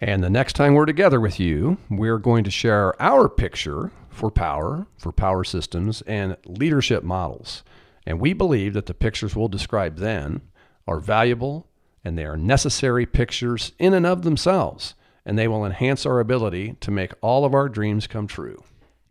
And 0.00 0.22
the 0.22 0.30
next 0.30 0.52
time 0.54 0.74
we're 0.74 0.84
together 0.86 1.20
with 1.20 1.40
you, 1.40 1.78
we're 1.88 2.18
going 2.18 2.44
to 2.44 2.50
share 2.50 3.00
our 3.00 3.28
picture 3.28 3.90
for 4.10 4.30
power, 4.30 4.86
for 4.98 5.10
power 5.10 5.42
systems, 5.42 6.02
and 6.02 6.36
leadership 6.44 7.02
models. 7.02 7.62
And 8.06 8.20
we 8.20 8.34
believe 8.34 8.74
that 8.74 8.86
the 8.86 8.94
pictures 8.94 9.34
we'll 9.34 9.48
describe 9.48 9.96
then 9.96 10.42
are 10.86 11.00
valuable 11.00 11.66
and 12.04 12.16
they 12.16 12.24
are 12.24 12.36
necessary 12.36 13.06
pictures 13.06 13.72
in 13.78 13.94
and 13.94 14.06
of 14.06 14.22
themselves. 14.22 14.94
And 15.24 15.38
they 15.38 15.48
will 15.48 15.64
enhance 15.64 16.06
our 16.06 16.20
ability 16.20 16.76
to 16.80 16.90
make 16.90 17.12
all 17.20 17.44
of 17.44 17.52
our 17.52 17.68
dreams 17.68 18.06
come 18.06 18.26
true. 18.26 18.62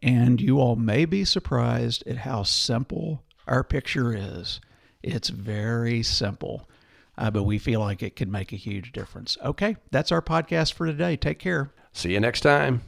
And 0.01 0.39
you 0.39 0.59
all 0.59 0.75
may 0.75 1.05
be 1.05 1.25
surprised 1.25 2.07
at 2.07 2.17
how 2.17 2.43
simple 2.43 3.23
our 3.47 3.63
picture 3.63 4.15
is. 4.15 4.61
It's 5.03 5.29
very 5.29 6.03
simple, 6.03 6.69
uh, 7.17 7.31
but 7.31 7.43
we 7.43 7.57
feel 7.57 7.79
like 7.79 8.03
it 8.03 8.15
could 8.15 8.29
make 8.29 8.51
a 8.51 8.57
huge 8.57 8.91
difference. 8.91 9.37
Okay, 9.43 9.77
that's 9.91 10.11
our 10.11 10.21
podcast 10.21 10.73
for 10.73 10.85
today. 10.85 11.15
Take 11.15 11.39
care. 11.39 11.71
See 11.93 12.13
you 12.13 12.19
next 12.19 12.41
time. 12.41 12.81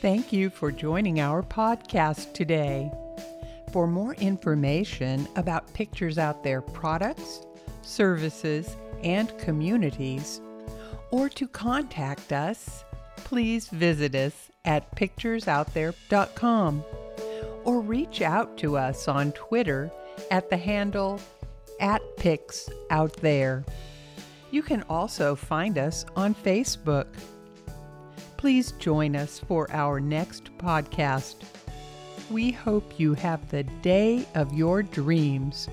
Thank 0.00 0.32
you 0.32 0.50
for 0.50 0.70
joining 0.70 1.20
our 1.20 1.42
podcast 1.42 2.34
today. 2.34 2.92
For 3.72 3.86
more 3.86 4.14
information 4.14 5.26
about 5.36 5.72
Pictures 5.72 6.18
Out 6.18 6.44
There 6.44 6.60
products, 6.60 7.40
services, 7.82 8.76
and 9.02 9.36
communities, 9.38 10.40
or 11.10 11.28
to 11.30 11.48
contact 11.48 12.32
us, 12.32 12.84
please 13.16 13.68
visit 13.68 14.14
us 14.14 14.50
at 14.64 14.94
picturesouthere.com 14.94 16.84
or 17.64 17.80
reach 17.80 18.20
out 18.20 18.56
to 18.58 18.76
us 18.76 19.08
on 19.08 19.32
Twitter 19.32 19.90
at 20.30 20.50
the 20.50 20.56
handle 20.56 21.20
at 21.80 22.02
Pics 22.16 22.68
Out 22.90 23.12
There. 23.14 23.64
You 24.50 24.62
can 24.62 24.82
also 24.88 25.34
find 25.34 25.78
us 25.78 26.04
on 26.16 26.34
Facebook. 26.34 27.06
Please 28.36 28.72
join 28.72 29.16
us 29.16 29.38
for 29.38 29.70
our 29.72 30.00
next 30.00 30.56
podcast. 30.58 31.36
We 32.30 32.50
hope 32.50 32.98
you 32.98 33.14
have 33.14 33.50
the 33.50 33.62
day 33.62 34.26
of 34.34 34.52
your 34.52 34.82
dreams 34.82 35.68